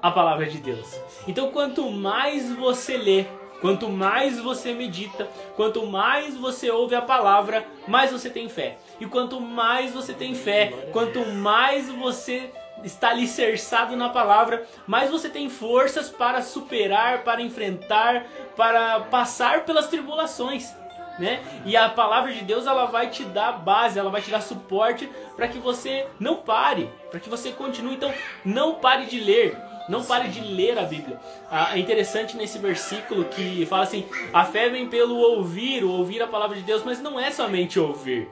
A 0.02 0.12
palavra 0.12 0.46
de 0.46 0.60
Deus. 0.60 1.00
Então, 1.28 1.52
quanto 1.52 1.90
mais 1.90 2.52
você 2.52 2.96
lê, 2.96 3.26
quanto 3.60 3.90
mais 3.90 4.40
você 4.40 4.72
medita, 4.72 5.28
quanto 5.56 5.86
mais 5.86 6.38
você 6.38 6.70
ouve 6.70 6.94
a 6.94 7.02
palavra, 7.02 7.66
mais 7.88 8.12
você 8.12 8.30
tem 8.30 8.48
fé. 8.48 8.78
E 9.00 9.08
quanto 9.08 9.42
mais 9.42 9.94
você 9.94 10.14
tem 10.14 10.36
fé, 10.36 10.90
quanto 10.92 11.26
mais 11.26 11.90
você 11.90 12.52
está 12.86 13.10
alicerçado 13.10 13.96
na 13.96 14.10
palavra, 14.10 14.66
mais 14.88 15.10
você 15.10 15.28
tem 15.28 15.50
forças 15.50 16.10
para 16.10 16.42
superar, 16.42 17.24
para 17.24 17.42
enfrentar, 17.42 18.26
para 18.56 19.02
passar 19.02 19.66
pelas 19.66 19.88
tribulações. 19.88 20.74
Né? 21.18 21.42
E 21.66 21.78
a 21.78 21.88
palavra 21.88 22.34
de 22.34 22.44
Deus 22.44 22.68
ela 22.68 22.86
vai 22.86 23.10
te 23.10 23.24
dar 23.24 23.54
base, 23.54 23.98
ela 23.98 24.10
vai 24.10 24.22
te 24.22 24.30
dar 24.30 24.42
suporte 24.42 25.10
para 25.36 25.48
que 25.48 25.58
você 25.58 26.06
não 26.20 26.36
pare, 26.36 26.90
para 27.10 27.22
que 27.22 27.30
você 27.30 27.52
continue. 27.52 27.96
Então, 27.96 28.14
não 28.44 28.76
pare 28.76 29.06
de 29.06 29.22
ler, 29.22 29.58
não 29.88 30.04
pare 30.04 30.28
de 30.28 30.42
ler 30.42 30.78
a 30.78 30.82
Bíblia. 30.82 31.18
Ah, 31.50 31.70
é 31.74 31.80
interessante 31.80 32.36
nesse 32.36 32.60
versículo 32.60 33.24
que 33.26 33.66
fala 33.66 33.84
assim: 33.84 34.06
a 34.34 34.44
fé 34.44 34.68
vem 34.68 34.90
pelo 34.90 35.16
ouvir, 35.16 35.86
ouvir 35.86 36.22
a 36.22 36.28
palavra 36.28 36.58
de 36.58 36.64
Deus, 36.64 36.84
mas 36.84 37.02
não 37.02 37.18
é 37.18 37.32
somente 37.32 37.80
ouvir 37.80 38.30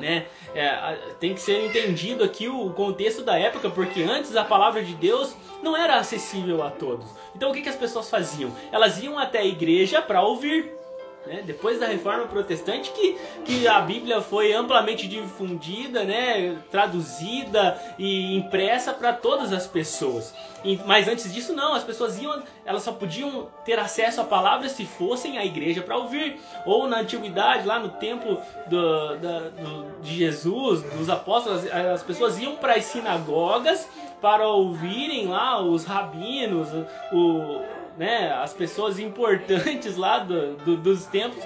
né? 0.00 0.26
É, 0.54 0.96
tem 1.20 1.34
que 1.34 1.40
ser 1.40 1.64
entendido 1.64 2.24
aqui 2.24 2.48
o 2.48 2.70
contexto 2.70 3.22
da 3.22 3.38
época, 3.38 3.70
porque 3.70 4.02
antes 4.02 4.34
a 4.34 4.44
palavra 4.44 4.82
de 4.82 4.94
Deus 4.94 5.36
não 5.62 5.76
era 5.76 5.96
acessível 5.96 6.62
a 6.62 6.70
todos. 6.70 7.06
Então 7.36 7.50
o 7.50 7.52
que, 7.52 7.62
que 7.62 7.68
as 7.68 7.76
pessoas 7.76 8.10
faziam? 8.10 8.50
Elas 8.72 9.00
iam 9.02 9.18
até 9.18 9.38
a 9.40 9.44
igreja 9.44 10.02
para 10.02 10.22
ouvir. 10.22 10.79
Né? 11.26 11.42
Depois 11.44 11.78
da 11.78 11.86
reforma 11.86 12.26
protestante 12.26 12.90
que, 12.92 13.18
que 13.44 13.68
a 13.68 13.80
Bíblia 13.80 14.20
foi 14.22 14.52
amplamente 14.52 15.06
difundida, 15.06 16.02
né? 16.02 16.56
traduzida 16.70 17.78
e 17.98 18.36
impressa 18.36 18.92
para 18.92 19.12
todas 19.12 19.52
as 19.52 19.66
pessoas. 19.66 20.34
E, 20.64 20.78
mas 20.86 21.08
antes 21.08 21.32
disso 21.32 21.52
não, 21.52 21.74
as 21.74 21.84
pessoas 21.84 22.20
iam, 22.20 22.42
elas 22.64 22.82
só 22.82 22.92
podiam 22.92 23.48
ter 23.64 23.78
acesso 23.78 24.20
à 24.20 24.24
palavra 24.24 24.68
se 24.68 24.84
fossem 24.86 25.36
à 25.36 25.44
igreja 25.44 25.82
para 25.82 25.96
ouvir. 25.96 26.40
Ou 26.64 26.88
na 26.88 27.00
antiguidade, 27.00 27.66
lá 27.66 27.78
no 27.78 27.90
templo 27.90 28.40
do, 28.66 29.16
da, 29.16 29.38
do, 29.50 30.00
de 30.02 30.16
Jesus, 30.16 30.82
dos 30.82 31.10
apóstolos, 31.10 31.70
as 31.70 32.02
pessoas 32.02 32.38
iam 32.38 32.56
para 32.56 32.74
as 32.74 32.84
sinagogas 32.84 33.86
para 34.20 34.46
ouvirem 34.48 35.26
lá 35.28 35.62
os 35.62 35.84
rabinos, 35.84 36.68
o, 37.12 37.62
né, 37.96 38.32
as 38.32 38.52
pessoas 38.52 38.98
importantes 38.98 39.96
lá 39.96 40.18
do, 40.18 40.56
do 40.56 40.76
dos 40.76 41.06
tempos 41.06 41.42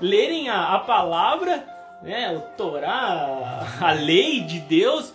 lerem 0.00 0.48
a, 0.48 0.74
a 0.74 0.78
palavra, 0.80 1.64
né, 2.02 2.36
o 2.36 2.40
Torá, 2.56 3.66
a 3.80 3.92
lei 3.92 4.40
de 4.40 4.60
Deus, 4.60 5.14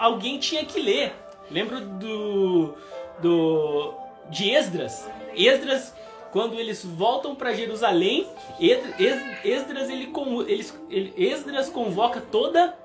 alguém 0.00 0.38
tinha 0.38 0.64
que 0.64 0.80
ler. 0.80 1.14
Lembro 1.50 1.80
do, 1.80 2.74
do 3.20 3.94
de 4.30 4.50
Esdras. 4.50 5.08
Esdras, 5.34 5.94
quando 6.32 6.54
eles 6.54 6.84
voltam 6.84 7.34
para 7.34 7.52
Jerusalém, 7.52 8.26
Esdras 8.58 9.90
ele, 9.90 11.14
Esdras 11.16 11.68
convoca 11.68 12.20
toda 12.20 12.76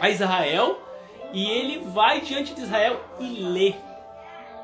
a 0.00 0.08
Israel 0.10 0.80
e 1.32 1.48
ele 1.48 1.78
vai 1.78 2.20
diante 2.20 2.54
de 2.54 2.62
Israel 2.62 3.00
e 3.18 3.24
lê. 3.24 3.74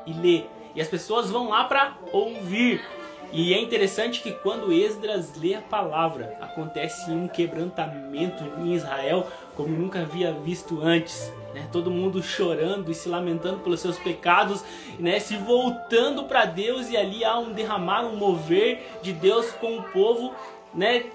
E 0.05 0.13
lê. 0.13 0.43
E 0.77 0.81
as 0.81 0.87
pessoas 0.87 1.31
vão 1.31 1.49
lá 1.49 1.63
para 1.63 1.97
ouvir. 2.13 2.85
E 3.33 3.51
é 3.51 3.59
interessante 3.59 4.21
que 4.21 4.31
quando 4.31 4.71
Esdras 4.71 5.35
lê 5.35 5.55
a 5.55 5.61
palavra, 5.61 6.37
acontece 6.39 7.09
um 7.09 7.27
quebrantamento 7.27 8.43
em 8.59 8.75
Israel 8.75 9.25
como 9.55 9.69
nunca 9.69 10.01
havia 10.01 10.31
visto 10.31 10.79
antes. 10.83 11.33
Né? 11.51 11.67
Todo 11.71 11.89
mundo 11.89 12.21
chorando 12.21 12.91
e 12.91 12.93
se 12.93 13.09
lamentando 13.09 13.57
pelos 13.61 13.79
seus 13.79 13.97
pecados, 13.97 14.63
né? 14.99 15.19
se 15.19 15.35
voltando 15.35 16.25
para 16.25 16.45
Deus, 16.45 16.91
e 16.91 16.95
ali 16.95 17.25
há 17.25 17.39
um 17.39 17.53
derramar, 17.53 18.05
um 18.05 18.15
mover 18.15 18.87
de 19.01 19.11
Deus 19.11 19.51
com 19.53 19.79
o 19.79 19.83
povo 19.83 20.31
né? 20.75 21.05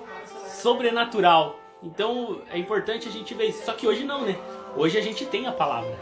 sobrenatural. 0.61 1.57
Então 1.81 2.41
é 2.51 2.59
importante 2.59 3.09
a 3.09 3.13
gente 3.13 3.33
ver 3.33 3.47
isso. 3.47 3.65
Só 3.65 3.75
que 3.75 3.87
hoje 3.87 4.03
não, 4.03 4.23
né? 4.23 4.37
Hoje 4.77 4.99
a 4.99 5.03
gente 5.03 5.27
tem 5.27 5.47
a 5.47 5.53
palavra. 5.53 5.97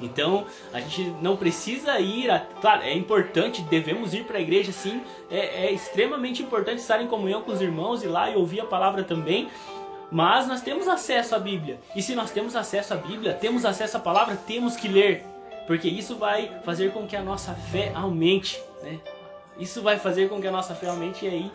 Então 0.00 0.46
a 0.72 0.80
gente 0.80 1.14
não 1.20 1.36
precisa 1.36 1.98
ir. 1.98 2.30
A, 2.30 2.40
claro, 2.60 2.82
é 2.82 2.94
importante, 2.94 3.62
devemos 3.62 4.14
ir 4.14 4.24
para 4.24 4.38
a 4.38 4.40
igreja 4.40 4.72
sim. 4.72 5.00
É, 5.30 5.66
é, 5.66 5.72
extremamente 5.72 6.42
importante 6.42 6.78
estar 6.78 7.00
em 7.02 7.06
comunhão 7.06 7.42
com 7.42 7.52
os 7.52 7.60
irmãos 7.60 8.02
e 8.02 8.06
lá 8.06 8.30
e 8.30 8.36
ouvir 8.36 8.60
a 8.60 8.66
palavra 8.66 9.04
também. 9.04 9.48
Mas 10.10 10.46
nós 10.46 10.60
temos 10.60 10.86
acesso 10.86 11.34
à 11.34 11.38
Bíblia. 11.38 11.78
E 11.96 12.02
se 12.02 12.14
nós 12.14 12.30
temos 12.30 12.54
acesso 12.54 12.94
à 12.94 12.96
Bíblia, 12.96 13.34
temos 13.34 13.64
acesso 13.64 13.96
à 13.96 14.00
palavra, 14.00 14.36
temos 14.36 14.76
que 14.76 14.86
ler. 14.86 15.24
Porque 15.66 15.88
isso 15.88 16.16
vai 16.16 16.60
fazer 16.64 16.92
com 16.92 17.06
que 17.06 17.16
a 17.16 17.22
nossa 17.22 17.54
fé 17.54 17.90
aumente. 17.94 18.62
Né? 18.82 19.00
Isso 19.58 19.82
vai 19.82 19.98
fazer 19.98 20.28
com 20.28 20.40
que 20.40 20.46
a 20.46 20.52
nossa 20.52 20.74
fé 20.74 20.88
aumente 20.88 21.24
e 21.24 21.28
aí 21.28 21.50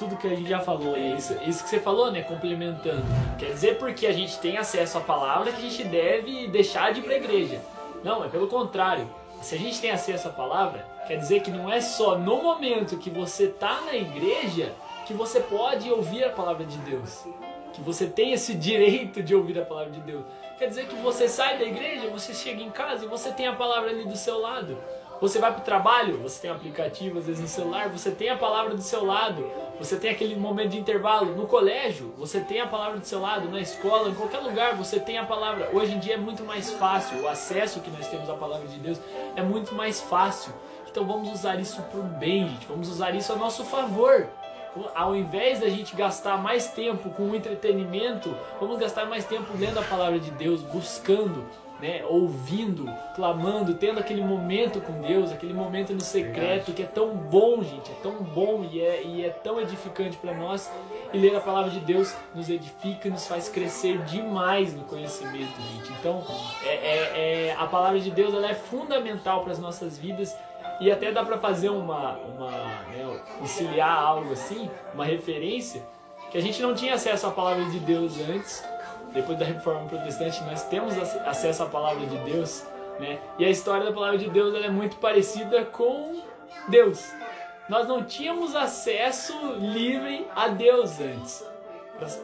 tudo 0.00 0.16
que 0.16 0.26
a 0.26 0.30
gente 0.30 0.48
já 0.48 0.60
falou. 0.60 0.96
É 0.96 1.10
isso, 1.10 1.36
isso 1.46 1.62
que 1.62 1.68
você 1.68 1.78
falou, 1.78 2.10
né? 2.10 2.22
Complementando. 2.22 3.04
Quer 3.38 3.52
dizer, 3.52 3.76
porque 3.76 4.06
a 4.06 4.12
gente 4.12 4.38
tem 4.38 4.56
acesso 4.56 4.96
à 4.96 5.00
palavra 5.02 5.52
que 5.52 5.58
a 5.58 5.68
gente 5.68 5.84
deve 5.84 6.48
deixar 6.48 6.92
de 6.92 7.00
ir 7.00 7.02
para 7.02 7.12
a 7.12 7.16
igreja. 7.16 7.60
Não, 8.02 8.24
é 8.24 8.28
pelo 8.28 8.48
contrário. 8.48 9.08
Se 9.40 9.54
a 9.54 9.58
gente 9.58 9.80
tem 9.80 9.90
acesso 9.90 10.28
à 10.28 10.30
palavra, 10.30 10.86
quer 11.06 11.16
dizer 11.16 11.40
que 11.40 11.50
não 11.50 11.70
é 11.72 11.80
só 11.80 12.18
no 12.18 12.42
momento 12.42 12.98
que 12.98 13.10
você 13.10 13.44
está 13.44 13.80
na 13.82 13.94
igreja 13.94 14.74
que 15.06 15.14
você 15.14 15.40
pode 15.40 15.90
ouvir 15.90 16.24
a 16.24 16.30
palavra 16.30 16.64
de 16.64 16.78
Deus. 16.78 17.26
Que 17.72 17.80
você 17.80 18.06
tem 18.06 18.32
esse 18.32 18.54
direito 18.54 19.22
de 19.22 19.34
ouvir 19.34 19.58
a 19.58 19.64
palavra 19.64 19.90
de 19.90 20.00
Deus. 20.00 20.24
Quer 20.58 20.68
dizer 20.68 20.86
que 20.86 20.96
você 20.96 21.28
sai 21.28 21.58
da 21.58 21.64
igreja, 21.64 22.10
você 22.10 22.34
chega 22.34 22.62
em 22.62 22.70
casa 22.70 23.04
e 23.04 23.08
você 23.08 23.32
tem 23.32 23.46
a 23.46 23.54
palavra 23.54 23.90
ali 23.90 24.04
do 24.04 24.16
seu 24.16 24.38
lado. 24.38 24.76
Você 25.20 25.38
vai 25.38 25.52
para 25.52 25.60
o 25.60 25.64
trabalho, 25.64 26.16
você 26.16 26.40
tem 26.40 26.50
um 26.50 26.54
aplicativo 26.54 27.18
às 27.18 27.26
vezes 27.26 27.42
no 27.42 27.46
celular, 27.46 27.90
você 27.90 28.10
tem 28.10 28.30
a 28.30 28.36
palavra 28.38 28.74
do 28.74 28.80
seu 28.80 29.04
lado, 29.04 29.46
você 29.78 29.96
tem 29.96 30.10
aquele 30.10 30.34
momento 30.34 30.70
de 30.70 30.78
intervalo. 30.78 31.36
No 31.36 31.46
colégio, 31.46 32.14
você 32.16 32.40
tem 32.40 32.58
a 32.58 32.66
palavra 32.66 32.98
do 32.98 33.04
seu 33.04 33.20
lado, 33.20 33.50
na 33.50 33.60
escola, 33.60 34.08
em 34.08 34.14
qualquer 34.14 34.38
lugar, 34.38 34.76
você 34.76 34.98
tem 34.98 35.18
a 35.18 35.24
palavra. 35.24 35.68
Hoje 35.74 35.92
em 35.92 35.98
dia 35.98 36.14
é 36.14 36.16
muito 36.16 36.42
mais 36.42 36.70
fácil, 36.70 37.20
o 37.22 37.28
acesso 37.28 37.80
que 37.80 37.90
nós 37.90 38.08
temos 38.08 38.30
à 38.30 38.34
palavra 38.34 38.66
de 38.66 38.78
Deus 38.78 38.98
é 39.36 39.42
muito 39.42 39.74
mais 39.74 40.00
fácil. 40.00 40.54
Então 40.90 41.04
vamos 41.04 41.30
usar 41.30 41.60
isso 41.60 41.82
para 41.82 42.00
o 42.00 42.02
bem, 42.02 42.48
gente. 42.48 42.66
Vamos 42.66 42.88
usar 42.88 43.14
isso 43.14 43.30
a 43.32 43.36
nosso 43.36 43.62
favor. 43.64 44.26
Ao 44.94 45.14
invés 45.14 45.60
da 45.60 45.68
gente 45.68 45.94
gastar 45.94 46.38
mais 46.38 46.68
tempo 46.68 47.10
com 47.10 47.24
o 47.24 47.36
entretenimento, 47.36 48.34
vamos 48.58 48.78
gastar 48.78 49.04
mais 49.04 49.24
tempo 49.24 49.52
lendo 49.58 49.78
a 49.78 49.82
palavra 49.82 50.18
de 50.18 50.30
Deus, 50.30 50.62
buscando 50.62 51.44
né, 51.80 52.04
ouvindo, 52.06 52.92
clamando, 53.14 53.74
tendo 53.74 53.98
aquele 53.98 54.22
momento 54.22 54.80
com 54.80 55.00
Deus, 55.00 55.32
aquele 55.32 55.54
momento 55.54 55.92
no 55.92 56.00
secreto 56.00 56.72
que 56.72 56.82
é 56.82 56.86
tão 56.86 57.14
bom, 57.14 57.62
gente, 57.62 57.90
é 57.90 57.94
tão 58.02 58.22
bom 58.22 58.66
e 58.70 58.80
é, 58.80 59.02
e 59.02 59.24
é 59.24 59.30
tão 59.30 59.60
edificante 59.60 60.16
para 60.16 60.34
nós. 60.34 60.70
E 61.12 61.18
ler 61.18 61.34
a 61.34 61.40
palavra 61.40 61.70
de 61.70 61.80
Deus 61.80 62.14
nos 62.34 62.48
edifica 62.48 63.08
nos 63.08 63.26
faz 63.26 63.48
crescer 63.48 63.98
demais 64.04 64.74
no 64.74 64.84
conhecimento, 64.84 65.60
gente. 65.60 65.92
Então, 65.98 66.24
é, 66.64 66.74
é, 66.74 67.48
é 67.48 67.56
a 67.58 67.66
palavra 67.66 67.98
de 67.98 68.10
Deus 68.10 68.32
ela 68.34 68.48
é 68.48 68.54
fundamental 68.54 69.42
para 69.42 69.52
as 69.52 69.58
nossas 69.58 69.98
vidas 69.98 70.36
e 70.80 70.90
até 70.90 71.12
dá 71.12 71.24
para 71.24 71.38
fazer 71.38 71.68
uma, 71.68 72.16
uma 72.18 72.50
né, 72.50 73.20
auxiliar 73.40 74.02
algo 74.02 74.32
assim, 74.32 74.70
uma 74.94 75.04
referência 75.04 75.82
que 76.30 76.38
a 76.38 76.40
gente 76.40 76.62
não 76.62 76.74
tinha 76.74 76.94
acesso 76.94 77.26
à 77.26 77.30
palavra 77.30 77.64
de 77.66 77.78
Deus 77.80 78.18
antes 78.20 78.62
depois 79.12 79.38
da 79.38 79.44
reforma 79.44 79.88
protestante, 79.88 80.42
nós 80.44 80.64
temos 80.68 80.96
acesso 80.98 81.62
à 81.62 81.66
palavra 81.66 82.06
de 82.06 82.16
Deus, 82.18 82.64
né? 82.98 83.18
E 83.38 83.44
a 83.44 83.50
história 83.50 83.86
da 83.86 83.92
palavra 83.92 84.18
de 84.18 84.28
Deus 84.30 84.54
é 84.54 84.68
muito 84.68 84.96
parecida 84.96 85.64
com 85.64 86.22
Deus. 86.68 87.12
Nós 87.68 87.86
não 87.86 88.04
tínhamos 88.04 88.54
acesso 88.54 89.32
livre 89.58 90.26
a 90.34 90.48
Deus 90.48 91.00
antes, 91.00 91.44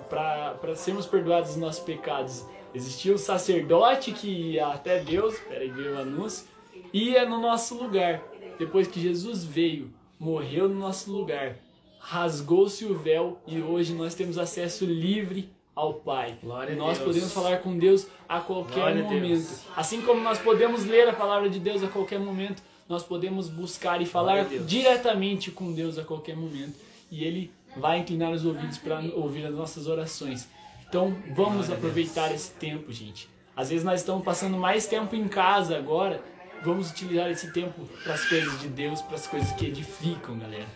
para 0.09 0.75
sermos 0.75 1.07
perdoados 1.07 1.51
dos 1.51 1.59
nossos 1.59 1.83
pecados. 1.83 2.45
Existia 2.75 3.15
o 3.15 3.19
sacerdote 3.19 4.13
que 4.13 4.29
ia 4.29 4.67
até 4.67 4.99
Deus, 4.99 5.39
peraí, 5.41 5.71
veio 5.71 5.95
o 5.95 5.99
anúncio, 5.99 6.47
ia 6.93 7.25
no 7.25 7.41
nosso 7.41 7.75
lugar. 7.75 8.23
Depois 8.59 8.87
que 8.87 9.01
Jesus 9.01 9.45
veio, 9.45 9.93
morreu 10.19 10.69
no 10.69 10.75
nosso 10.79 11.11
lugar, 11.13 11.57
rasgou-se 11.99 12.85
o 12.85 12.95
véu 12.95 13.39
e 13.47 13.61
hoje 13.61 13.95
nós 13.95 14.15
temos 14.15 14.39
acesso 14.39 14.85
livre 14.85 15.56
ao 15.77 15.93
Pai. 15.93 16.39
Glória 16.43 16.75
nós 16.75 16.99
podemos 16.99 17.31
falar 17.33 17.59
com 17.59 17.77
Deus 17.79 18.07
a 18.27 18.41
qualquer 18.41 18.95
Glória 18.95 19.05
momento. 19.05 19.47
Assim 19.77 20.01
como 20.01 20.23
nós 20.23 20.39
podemos 20.39 20.87
ler 20.87 21.07
a 21.07 21.13
palavra 21.13 21.51
de 21.51 21.61
Deus 21.61 21.85
a 21.85 21.89
qualquer 21.89 22.19
momento, 22.19 22.63
nós 22.89 23.05
podemos 23.05 23.51
buscar 23.51 24.01
e 24.01 24.07
falar 24.07 24.47
diretamente 24.67 25.51
com 25.51 25.73
Deus 25.73 25.99
a 25.99 26.03
qualquer 26.03 26.35
momento. 26.35 26.75
E 27.11 27.23
Ele 27.23 27.53
vai 27.77 27.99
inclinar 27.99 28.33
os 28.33 28.45
ouvidos 28.47 28.79
para 28.79 29.01
ouvir 29.15 29.45
as 29.45 29.55
nossas 29.55 29.87
orações. 29.87 30.49
Então 30.89 31.15
vamos 31.35 31.71
aproveitar 31.71 32.33
esse 32.33 32.53
tempo, 32.53 32.91
gente. 32.91 33.29
Às 33.55 33.69
vezes 33.69 33.85
nós 33.85 34.01
estamos 34.01 34.25
passando 34.25 34.57
mais 34.57 34.87
tempo 34.87 35.15
em 35.15 35.29
casa 35.29 35.77
agora. 35.77 36.23
Vamos 36.65 36.91
utilizar 36.91 37.31
esse 37.31 37.53
tempo 37.53 37.87
para 38.03 38.15
as 38.15 38.25
coisas 38.25 38.61
de 38.61 38.69
Deus, 38.69 39.03
para 39.03 39.17
as 39.17 39.27
coisas 39.27 39.53
que 39.53 39.67
edificam, 39.67 40.39
galera. 40.39 40.67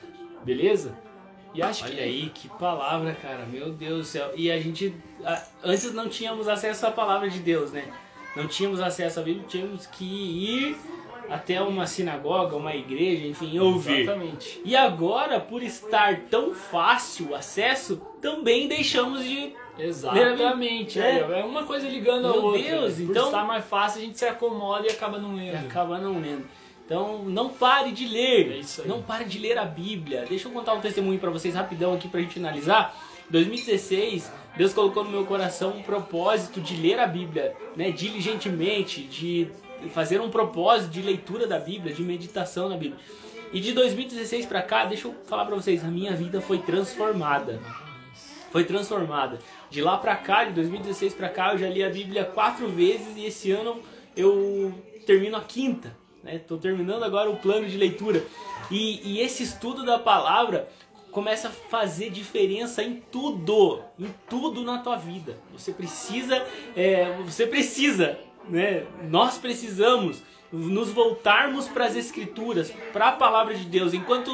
Beleza? 0.44 0.94
E 1.52 1.62
acho 1.62 1.84
Olha 1.84 1.94
que 1.94 2.00
aí, 2.00 2.30
que 2.32 2.48
palavra, 2.48 3.12
cara. 3.14 3.44
Meu 3.46 3.70
Deus 3.70 3.98
do 3.98 4.04
céu. 4.04 4.30
E 4.36 4.50
a 4.50 4.60
gente. 4.60 4.94
Antes 5.62 5.92
não 5.92 6.08
tínhamos 6.08 6.48
acesso 6.48 6.86
à 6.86 6.90
palavra 6.90 7.28
de 7.28 7.40
Deus, 7.40 7.72
né? 7.72 7.84
Não 8.36 8.46
tínhamos 8.46 8.80
acesso 8.80 9.18
à 9.18 9.22
Bíblia, 9.22 9.44
tínhamos 9.48 9.86
que 9.86 10.04
ir 10.04 10.76
até 11.28 11.60
uma 11.62 11.86
sinagoga, 11.86 12.56
uma 12.56 12.74
igreja, 12.74 13.26
enfim, 13.26 13.58
ouvir. 13.58 14.02
Exatamente. 14.02 14.60
E 14.64 14.76
agora, 14.76 15.40
por 15.40 15.62
estar 15.62 16.22
tão 16.30 16.54
fácil 16.54 17.30
o 17.30 17.34
acesso, 17.34 17.96
também 18.20 18.68
deixamos 18.68 19.24
de. 19.24 19.54
Exatamente. 19.78 21.00
É, 21.00 21.20
é 21.20 21.44
uma 21.44 21.64
coisa 21.64 21.88
ligando 21.88 22.22
Meu 22.22 22.32
a 22.32 22.36
outra. 22.36 22.62
Deus, 22.62 22.98
né? 22.98 23.04
então. 23.04 23.22
Por 23.22 23.28
estar 23.28 23.44
mais 23.44 23.64
fácil, 23.64 24.02
a 24.02 24.04
gente 24.04 24.18
se 24.18 24.26
acomoda 24.26 24.86
e 24.86 24.90
acaba 24.90 25.18
não 25.18 25.34
lendo. 25.34 25.56
Acaba 25.56 25.98
não 25.98 26.20
lendo. 26.20 26.44
Então 26.90 27.22
não 27.22 27.50
pare 27.50 27.92
de 27.92 28.04
ler. 28.04 28.60
É. 28.60 28.88
Não 28.88 29.00
pare 29.00 29.24
de 29.24 29.38
ler 29.38 29.56
a 29.56 29.64
Bíblia. 29.64 30.24
Deixa 30.28 30.48
eu 30.48 30.52
contar 30.52 30.74
um 30.74 30.80
testemunho 30.80 31.20
para 31.20 31.30
vocês 31.30 31.54
rapidão 31.54 31.94
aqui 31.94 32.08
pra 32.08 32.20
gente 32.20 32.34
finalizar. 32.34 32.96
2016, 33.30 34.28
Deus 34.56 34.74
colocou 34.74 35.04
no 35.04 35.10
meu 35.10 35.24
coração 35.24 35.70
um 35.70 35.82
propósito 35.84 36.60
de 36.60 36.74
ler 36.74 36.98
a 36.98 37.06
Bíblia, 37.06 37.54
né, 37.76 37.92
diligentemente, 37.92 39.02
de 39.02 39.46
fazer 39.90 40.20
um 40.20 40.30
propósito 40.30 40.90
de 40.90 41.00
leitura 41.00 41.46
da 41.46 41.60
Bíblia, 41.60 41.94
de 41.94 42.02
meditação 42.02 42.68
na 42.68 42.76
Bíblia. 42.76 42.98
E 43.52 43.60
de 43.60 43.72
2016 43.72 44.46
para 44.46 44.60
cá, 44.60 44.84
deixa 44.84 45.06
eu 45.06 45.14
falar 45.26 45.44
para 45.44 45.54
vocês, 45.54 45.84
a 45.84 45.88
minha 45.88 46.16
vida 46.16 46.40
foi 46.40 46.58
transformada. 46.58 47.60
Foi 48.50 48.64
transformada. 48.64 49.38
De 49.70 49.80
lá 49.80 49.96
para 49.96 50.16
cá, 50.16 50.42
de 50.42 50.54
2016 50.54 51.14
para 51.14 51.28
cá, 51.28 51.52
eu 51.52 51.58
já 51.58 51.68
li 51.68 51.84
a 51.84 51.88
Bíblia 51.88 52.24
quatro 52.24 52.66
vezes 52.66 53.16
e 53.16 53.26
esse 53.26 53.52
ano 53.52 53.80
eu 54.16 54.74
termino 55.06 55.36
a 55.36 55.40
quinta. 55.40 55.96
Estou 56.24 56.56
né? 56.56 56.62
terminando 56.62 57.02
agora 57.02 57.30
o 57.30 57.36
plano 57.36 57.66
de 57.66 57.76
leitura. 57.76 58.24
E, 58.70 59.00
e 59.04 59.20
esse 59.20 59.42
estudo 59.42 59.84
da 59.84 59.98
palavra 59.98 60.68
começa 61.10 61.48
a 61.48 61.50
fazer 61.50 62.10
diferença 62.10 62.82
em 62.82 63.02
tudo, 63.10 63.82
em 63.98 64.06
tudo 64.28 64.62
na 64.62 64.78
tua 64.78 64.96
vida. 64.96 65.36
Você 65.52 65.72
precisa, 65.72 66.46
é, 66.76 67.16
você 67.24 67.46
precisa, 67.46 68.18
né? 68.48 68.86
Nós 69.08 69.38
precisamos 69.38 70.22
nos 70.52 70.90
voltarmos 70.90 71.68
para 71.68 71.84
as 71.84 71.94
escrituras, 71.94 72.72
para 72.92 73.08
a 73.08 73.12
palavra 73.12 73.54
de 73.54 73.64
Deus. 73.64 73.94
Enquanto, 73.94 74.30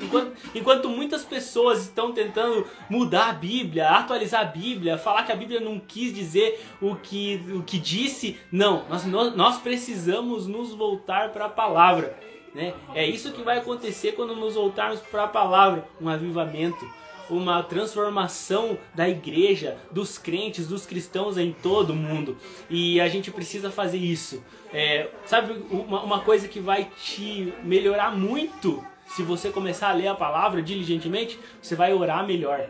enquanto, 0.00 0.32
enquanto 0.54 0.88
muitas 0.90 1.24
pessoas 1.24 1.84
estão 1.84 2.12
tentando 2.12 2.66
mudar 2.88 3.30
a 3.30 3.32
Bíblia, 3.32 3.88
atualizar 3.88 4.42
a 4.42 4.44
Bíblia, 4.44 4.98
falar 4.98 5.24
que 5.24 5.32
a 5.32 5.36
Bíblia 5.36 5.60
não 5.60 5.80
quis 5.80 6.14
dizer 6.14 6.62
o 6.82 6.94
que, 6.96 7.42
o 7.54 7.62
que 7.62 7.78
disse, 7.78 8.38
não. 8.52 8.84
Nós, 8.88 9.34
nós 9.34 9.58
precisamos 9.58 10.46
nos 10.46 10.74
voltar 10.74 11.30
para 11.30 11.46
a 11.46 11.50
palavra. 11.50 12.18
Né? 12.54 12.74
É 12.94 13.06
isso 13.06 13.32
que 13.32 13.42
vai 13.42 13.58
acontecer 13.58 14.12
quando 14.12 14.36
nos 14.36 14.54
voltarmos 14.54 15.00
para 15.00 15.24
a 15.24 15.28
palavra, 15.28 15.88
um 16.00 16.08
avivamento 16.08 16.86
uma 17.30 17.62
transformação 17.62 18.78
da 18.94 19.08
igreja, 19.08 19.76
dos 19.90 20.18
crentes, 20.18 20.66
dos 20.66 20.86
cristãos 20.86 21.38
em 21.38 21.52
todo 21.52 21.90
o 21.90 21.96
mundo. 21.96 22.36
E 22.68 23.00
a 23.00 23.08
gente 23.08 23.30
precisa 23.30 23.70
fazer 23.70 23.98
isso. 23.98 24.42
É, 24.72 25.08
sabe 25.24 25.64
uma, 25.70 26.02
uma 26.02 26.20
coisa 26.20 26.48
que 26.48 26.60
vai 26.60 26.90
te 27.02 27.52
melhorar 27.62 28.16
muito 28.16 28.84
se 29.06 29.22
você 29.22 29.50
começar 29.50 29.90
a 29.90 29.94
ler 29.94 30.08
a 30.08 30.14
palavra 30.14 30.62
diligentemente? 30.62 31.38
Você 31.62 31.74
vai 31.74 31.92
orar 31.92 32.26
melhor. 32.26 32.68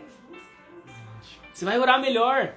Você 1.53 1.65
vai 1.65 1.79
orar 1.79 1.99
melhor. 1.99 2.53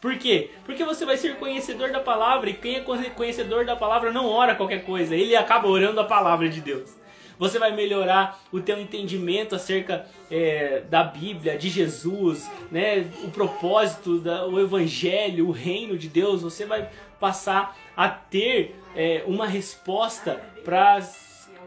Por 0.00 0.16
quê? 0.16 0.50
Porque 0.64 0.84
você 0.84 1.04
vai 1.04 1.16
ser 1.16 1.36
conhecedor 1.36 1.90
da 1.90 1.98
palavra 1.98 2.50
e 2.50 2.54
quem 2.54 2.76
é 2.76 2.80
conhecedor 3.10 3.64
da 3.64 3.74
palavra 3.74 4.12
não 4.12 4.26
ora 4.26 4.54
qualquer 4.54 4.84
coisa, 4.84 5.16
ele 5.16 5.34
acaba 5.34 5.66
orando 5.66 6.00
a 6.00 6.04
palavra 6.04 6.48
de 6.48 6.60
Deus. 6.60 6.97
Você 7.38 7.58
vai 7.58 7.74
melhorar 7.74 8.40
o 8.50 8.60
teu 8.60 8.80
entendimento 8.80 9.54
acerca 9.54 10.06
é, 10.30 10.82
da 10.88 11.04
Bíblia, 11.04 11.56
de 11.56 11.68
Jesus, 11.68 12.50
né? 12.70 13.10
O 13.22 13.30
propósito, 13.30 14.18
da, 14.18 14.46
o 14.46 14.58
Evangelho, 14.58 15.48
o 15.48 15.52
reino 15.52 15.96
de 15.96 16.08
Deus. 16.08 16.42
Você 16.42 16.66
vai 16.66 16.90
passar 17.20 17.76
a 17.96 18.08
ter 18.08 18.76
é, 18.94 19.22
uma 19.26 19.46
resposta 19.46 20.42
para 20.64 20.98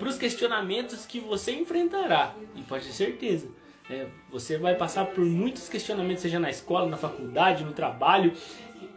os 0.01 0.17
questionamentos 0.17 1.05
que 1.05 1.19
você 1.19 1.53
enfrentará. 1.53 2.33
E 2.55 2.61
pode 2.61 2.85
ter 2.85 2.93
certeza. 2.93 3.47
É, 3.89 4.07
você 4.29 4.57
vai 4.57 4.75
passar 4.75 5.05
por 5.05 5.25
muitos 5.25 5.67
questionamentos, 5.67 6.21
seja 6.21 6.39
na 6.39 6.49
escola, 6.49 6.87
na 6.87 6.97
faculdade, 6.97 7.63
no 7.63 7.73
trabalho, 7.73 8.33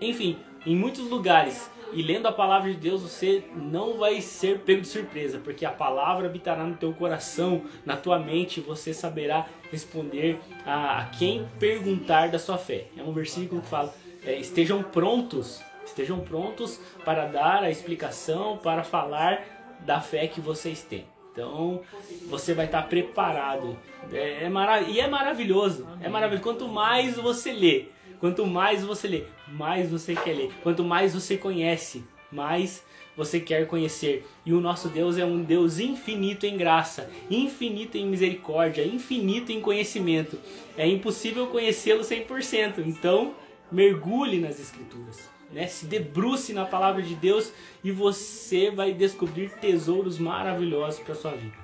enfim, 0.01 0.39
em 0.67 0.77
muitos 0.77 1.09
lugares 1.09 1.71
e 1.95 2.03
lendo 2.03 2.27
a 2.27 2.33
palavra 2.33 2.71
de 2.73 2.77
Deus, 2.77 3.03
você 3.03 3.45
não 3.55 3.99
vai 3.99 4.21
ser 4.21 4.61
pego 4.61 4.81
de 4.81 4.89
surpresa, 4.89 5.39
porque 5.39 5.65
a 5.65 5.71
palavra 5.71 6.27
habitará 6.27 6.65
no 6.65 6.77
teu 6.77 6.93
coração, 6.93 7.63
na 7.87 7.97
tua 7.97 8.19
mente, 8.19 8.61
você 8.61 8.93
saberá 8.93 9.47
responder 9.71 10.41
a, 10.67 10.99
a 10.99 11.05
quem 11.07 11.49
perguntar 11.61 12.31
da 12.31 12.39
sua 12.39 12.59
fé. 12.59 12.87
É 12.97 13.03
um 13.03 13.13
versículo 13.13 13.63
que 13.63 13.69
fala: 13.69 13.95
é, 14.27 14.37
estejam 14.37 14.83
prontos, 14.83 15.63
estejam 15.87 16.19
prontos 16.19 16.81
para 17.05 17.27
dar 17.27 17.63
a 17.63 17.71
explicação, 17.71 18.57
para 18.57 18.83
falar 18.83 19.79
da 19.81 20.01
fé 20.01 20.27
que 20.27 20.41
vocês 20.41 20.83
têm. 20.83 21.07
Então 21.31 21.81
você 22.29 22.55
vai 22.55 22.67
estar 22.67 22.83
preparado. 22.89 23.77
É, 24.13 24.45
é 24.45 24.49
marav 24.49 24.89
e 24.89 24.99
é 24.99 25.07
maravilhoso. 25.07 25.87
É 26.01 26.09
maravilhoso. 26.09 26.43
Quanto 26.43 26.69
mais 26.69 27.17
você 27.17 27.53
lê, 27.53 27.87
Quanto 28.25 28.47
mais 28.47 28.83
você 28.83 29.07
lê, 29.07 29.25
mais 29.47 29.91
você 29.91 30.15
quer 30.15 30.35
ler. 30.35 30.51
Quanto 30.63 30.83
mais 30.83 31.13
você 31.13 31.37
conhece, 31.37 32.03
mais 32.33 32.83
você 33.15 33.39
quer 33.39 33.67
conhecer. 33.67 34.27
E 34.47 34.55
o 34.55 34.63
nosso 34.63 34.89
Deus 34.89 35.19
é 35.19 35.27
um 35.27 35.43
Deus 35.43 35.79
infinito 35.79 36.47
em 36.47 36.57
graça, 36.57 37.11
infinito 37.31 37.99
em 37.99 38.07
misericórdia, 38.07 38.83
infinito 38.83 39.53
em 39.53 39.61
conhecimento. 39.61 40.39
É 40.75 40.89
impossível 40.89 41.49
conhecê-lo 41.49 42.01
100%. 42.01 42.79
Então, 42.87 43.35
mergulhe 43.71 44.41
nas 44.41 44.59
Escrituras. 44.59 45.29
Né? 45.53 45.67
Se 45.67 45.85
debruce 45.85 46.55
na 46.55 46.65
palavra 46.65 47.03
de 47.03 47.15
Deus 47.15 47.53
e 47.85 47.91
você 47.93 48.71
vai 48.71 48.95
descobrir 48.95 49.51
tesouros 49.61 50.19
maravilhosos 50.19 50.99
para 51.01 51.15
sua 51.15 51.33
vida 51.33 51.64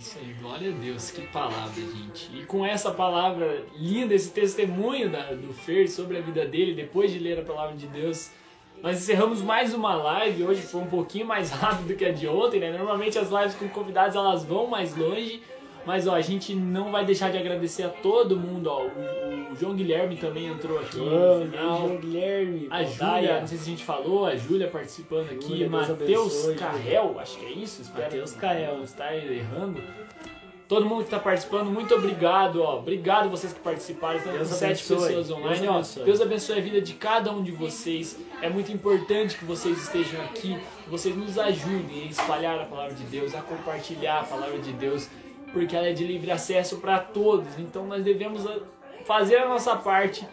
isso 0.00 0.18
aí, 0.18 0.34
glória 0.40 0.70
a 0.70 0.72
Deus, 0.72 1.10
que 1.10 1.20
palavra, 1.26 1.74
gente. 1.74 2.30
E 2.34 2.46
com 2.46 2.64
essa 2.64 2.90
palavra 2.90 3.66
linda, 3.76 4.14
esse 4.14 4.32
testemunho 4.32 5.10
da, 5.10 5.34
do 5.34 5.52
Fer 5.52 5.88
sobre 5.88 6.16
a 6.16 6.22
vida 6.22 6.46
dele, 6.46 6.74
depois 6.74 7.12
de 7.12 7.18
ler 7.18 7.38
a 7.38 7.42
palavra 7.42 7.76
de 7.76 7.86
Deus, 7.86 8.30
nós 8.82 8.96
encerramos 8.96 9.42
mais 9.42 9.74
uma 9.74 9.94
live. 9.94 10.44
Hoje 10.44 10.62
foi 10.62 10.80
um 10.80 10.86
pouquinho 10.86 11.26
mais 11.26 11.50
rápido 11.52 11.88
do 11.88 11.94
que 11.94 12.06
a 12.06 12.12
de 12.12 12.26
ontem, 12.26 12.60
né? 12.60 12.72
Normalmente 12.72 13.18
as 13.18 13.28
lives 13.30 13.54
com 13.54 13.68
convidados 13.68 14.16
elas 14.16 14.42
vão 14.42 14.66
mais 14.66 14.96
longe. 14.96 15.42
Mas 15.86 16.06
ó, 16.06 16.14
a 16.14 16.20
gente 16.20 16.54
não 16.54 16.90
vai 16.90 17.04
deixar 17.04 17.30
de 17.30 17.38
agradecer 17.38 17.84
a 17.84 17.88
todo 17.88 18.36
mundo, 18.36 18.68
ó. 18.68 18.84
O, 18.84 19.52
o 19.52 19.56
João 19.56 19.74
Guilherme 19.74 20.16
também 20.16 20.46
entrou 20.46 20.78
aqui 20.78 20.98
no 20.98 21.50
final. 21.50 21.78
João 21.78 21.96
Guilherme, 21.96 22.68
a 22.70 22.82
Júlia, 22.84 23.40
não 23.40 23.46
sei 23.46 23.58
se 23.58 23.64
a 23.64 23.70
gente 23.70 23.84
falou, 23.84 24.26
a 24.26 24.36
Júlia 24.36 24.68
participando 24.68 25.30
aqui, 25.30 25.66
Matheus 25.66 26.48
Carrel, 26.58 27.16
acho 27.18 27.38
que 27.38 27.46
é 27.46 27.50
isso, 27.50 27.82
Matheus 27.92 28.32
Carrel, 28.32 28.82
está 28.82 29.14
errando. 29.16 29.82
Todo 30.70 30.86
mundo 30.86 30.98
que 30.98 31.06
está 31.06 31.18
participando, 31.18 31.68
muito 31.68 31.92
obrigado, 31.96 32.62
ó. 32.62 32.78
Obrigado 32.78 33.28
vocês 33.28 33.52
que 33.52 33.58
participaram, 33.58 34.18
estão 34.18 34.38
com 34.38 34.44
sete 34.44 34.86
pessoas 34.86 35.28
online, 35.28 35.62
Deus 35.62 35.98
ó. 35.98 36.04
Deus 36.04 36.20
abençoe 36.20 36.58
a 36.58 36.62
vida 36.62 36.80
de 36.80 36.92
cada 36.92 37.32
um 37.32 37.42
de 37.42 37.50
vocês. 37.50 38.16
É 38.40 38.48
muito 38.48 38.70
importante 38.70 39.36
que 39.36 39.44
vocês 39.44 39.76
estejam 39.82 40.22
aqui, 40.22 40.56
que 40.84 40.88
vocês 40.88 41.16
nos 41.16 41.36
ajudem 41.40 42.04
a 42.04 42.06
espalhar 42.06 42.60
a 42.60 42.66
palavra 42.66 42.94
de 42.94 43.02
Deus, 43.02 43.34
a 43.34 43.40
compartilhar 43.42 44.20
a 44.20 44.22
palavra 44.22 44.60
de 44.60 44.72
Deus 44.72 45.08
porque 45.52 45.76
ela 45.76 45.86
é 45.86 45.92
de 45.92 46.04
livre 46.04 46.30
acesso 46.30 46.78
para 46.78 46.98
todos. 46.98 47.58
Então 47.58 47.86
nós 47.86 48.02
devemos 48.04 48.46
ah, 48.46 48.58
fazer 49.04 49.36
a 49.36 49.48
nossa 49.48 49.76
parte 49.76 50.26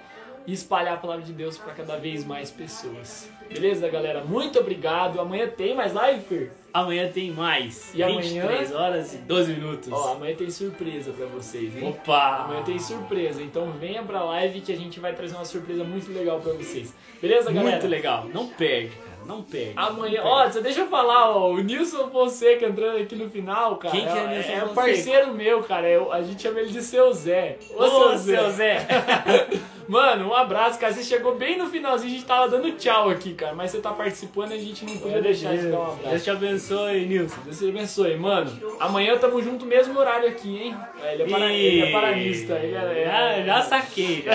e 0.45 0.53
espalhar 0.53 0.93
a 0.93 0.97
palavra 0.97 1.25
de 1.25 1.34
Deus 1.34 1.58
para 1.58 1.73
cada 1.73 1.97
vez 1.97 2.23
mais 2.23 2.49
pessoas. 2.49 3.30
Beleza, 3.49 3.88
galera? 3.89 4.23
Muito 4.23 4.60
obrigado. 4.60 5.19
Amanhã 5.19 5.47
tem 5.47 5.75
mais 5.75 5.93
live, 5.93 6.21
Fer? 6.21 6.51
Amanhã 6.73 7.10
tem 7.12 7.32
mais. 7.32 7.93
E 7.93 8.03
23 8.03 8.71
amanhã... 8.71 8.77
horas 8.77 9.13
e 9.13 9.17
12 9.17 9.53
minutos. 9.53 9.91
Ó, 9.91 10.13
amanhã 10.13 10.36
tem 10.36 10.49
surpresa 10.49 11.12
para 11.12 11.25
vocês, 11.25 11.75
hein? 11.75 11.89
Opa! 11.89 12.43
Amanhã 12.45 12.63
tem 12.63 12.80
surpresa. 12.80 13.41
Então 13.41 13.71
venha 13.71 14.03
pra 14.03 14.23
live 14.23 14.62
que 14.62 14.71
a 14.71 14.75
gente 14.75 14.99
vai 14.99 15.13
trazer 15.13 15.36
uma 15.36 15.45
surpresa 15.45 15.84
muito 15.84 16.12
legal 16.12 16.39
para 16.39 16.53
vocês. 16.53 16.93
Beleza, 17.21 17.51
galera? 17.51 17.77
Muito 17.77 17.88
legal. 17.88 18.30
Não 18.34 18.47
perde. 18.47 18.91
Não 19.28 19.44
perde. 19.44 19.74
Amanhã, 19.76 20.22
ó, 20.24 20.48
você 20.48 20.62
deixa 20.62 20.80
eu 20.82 20.88
falar, 20.88 21.32
ó, 21.32 21.52
o 21.52 21.60
Nilson 21.60 22.10
Fonseca 22.10 22.66
entrando 22.66 22.98
aqui 22.98 23.16
no 23.16 23.30
final, 23.30 23.76
cara. 23.76 23.94
Quem 23.94 24.06
que 24.06 24.18
é 24.18 24.24
o 24.24 24.28
Nilson 24.30 24.52
É, 24.52 24.56
é 24.56 24.66
parceiro 24.74 25.34
meu, 25.34 25.62
cara. 25.63 25.90
Eu, 25.90 26.13
a 26.13 26.22
gente 26.22 26.42
chama 26.42 26.62
ele 26.62 26.70
de 26.70 26.82
Seu 26.82 27.12
Zé. 27.12 27.58
Ô, 27.76 27.84
Ô 27.84 27.90
seu, 27.90 28.18
Zé. 28.18 28.38
seu 28.38 28.52
Zé. 28.52 28.88
Mano, 29.88 30.30
um 30.30 30.34
abraço, 30.34 30.80
cara. 30.80 30.94
Você 30.94 31.04
chegou 31.04 31.36
bem 31.36 31.58
no 31.58 31.68
finalzinho, 31.68 32.12
a 32.12 32.16
gente 32.16 32.26
tava 32.26 32.50
dando 32.50 32.72
tchau 32.74 33.10
aqui, 33.10 33.34
cara. 33.34 33.54
Mas 33.54 33.72
você 33.72 33.80
tá 33.80 33.92
participando 33.92 34.52
e 34.52 34.56
a 34.56 34.60
gente 34.60 34.86
não 34.86 34.98
podia 34.98 35.22
deixar 35.22 35.58
de 35.58 35.68
dar 35.70 35.80
um 35.80 35.84
abraço. 35.84 36.10
Deus 36.10 36.24
te 36.24 36.30
abençoe, 36.30 37.06
Nilson. 37.06 37.42
Deus 37.44 37.60
te 37.60 37.70
abençoe, 37.70 38.18
mano. 38.18 38.52
Amanhã 38.80 39.18
tamo 39.18 39.42
junto 39.42 39.66
mesmo 39.66 39.98
horário 39.98 40.28
aqui, 40.28 40.58
hein? 40.58 40.78
É, 41.02 41.13
ele 41.13 41.24
é, 41.24 41.28
para... 41.28 41.52
ele 41.52 41.82
é 41.82 41.92
paranista. 41.92 42.54
Ele 42.54 42.76
é... 42.76 43.04
é... 43.04 43.46
Já, 43.46 43.46
já 43.46 43.62
saquei. 43.62 44.24
Já. 44.24 44.32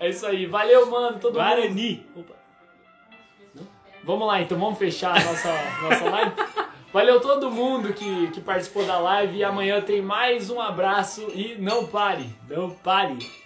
é 0.00 0.08
isso 0.08 0.26
aí. 0.26 0.46
Valeu, 0.46 0.86
mano. 0.90 1.18
Todo 1.18 1.34
Guarani. 1.34 2.04
mundo. 2.14 2.20
Opa. 2.20 2.43
Vamos 4.04 4.26
lá, 4.26 4.42
então 4.42 4.58
vamos 4.58 4.78
fechar 4.78 5.16
a 5.16 5.24
nossa, 5.24 5.52
nossa 5.82 6.10
live. 6.10 6.32
Valeu 6.92 7.20
todo 7.20 7.50
mundo 7.50 7.92
que, 7.92 8.28
que 8.28 8.40
participou 8.40 8.84
da 8.84 8.98
live 8.98 9.38
e 9.38 9.44
amanhã 9.44 9.80
tem 9.80 10.00
mais 10.00 10.50
um 10.50 10.60
abraço 10.60 11.22
e 11.34 11.56
não 11.58 11.86
pare. 11.86 12.28
Não 12.48 12.70
pare. 12.70 13.43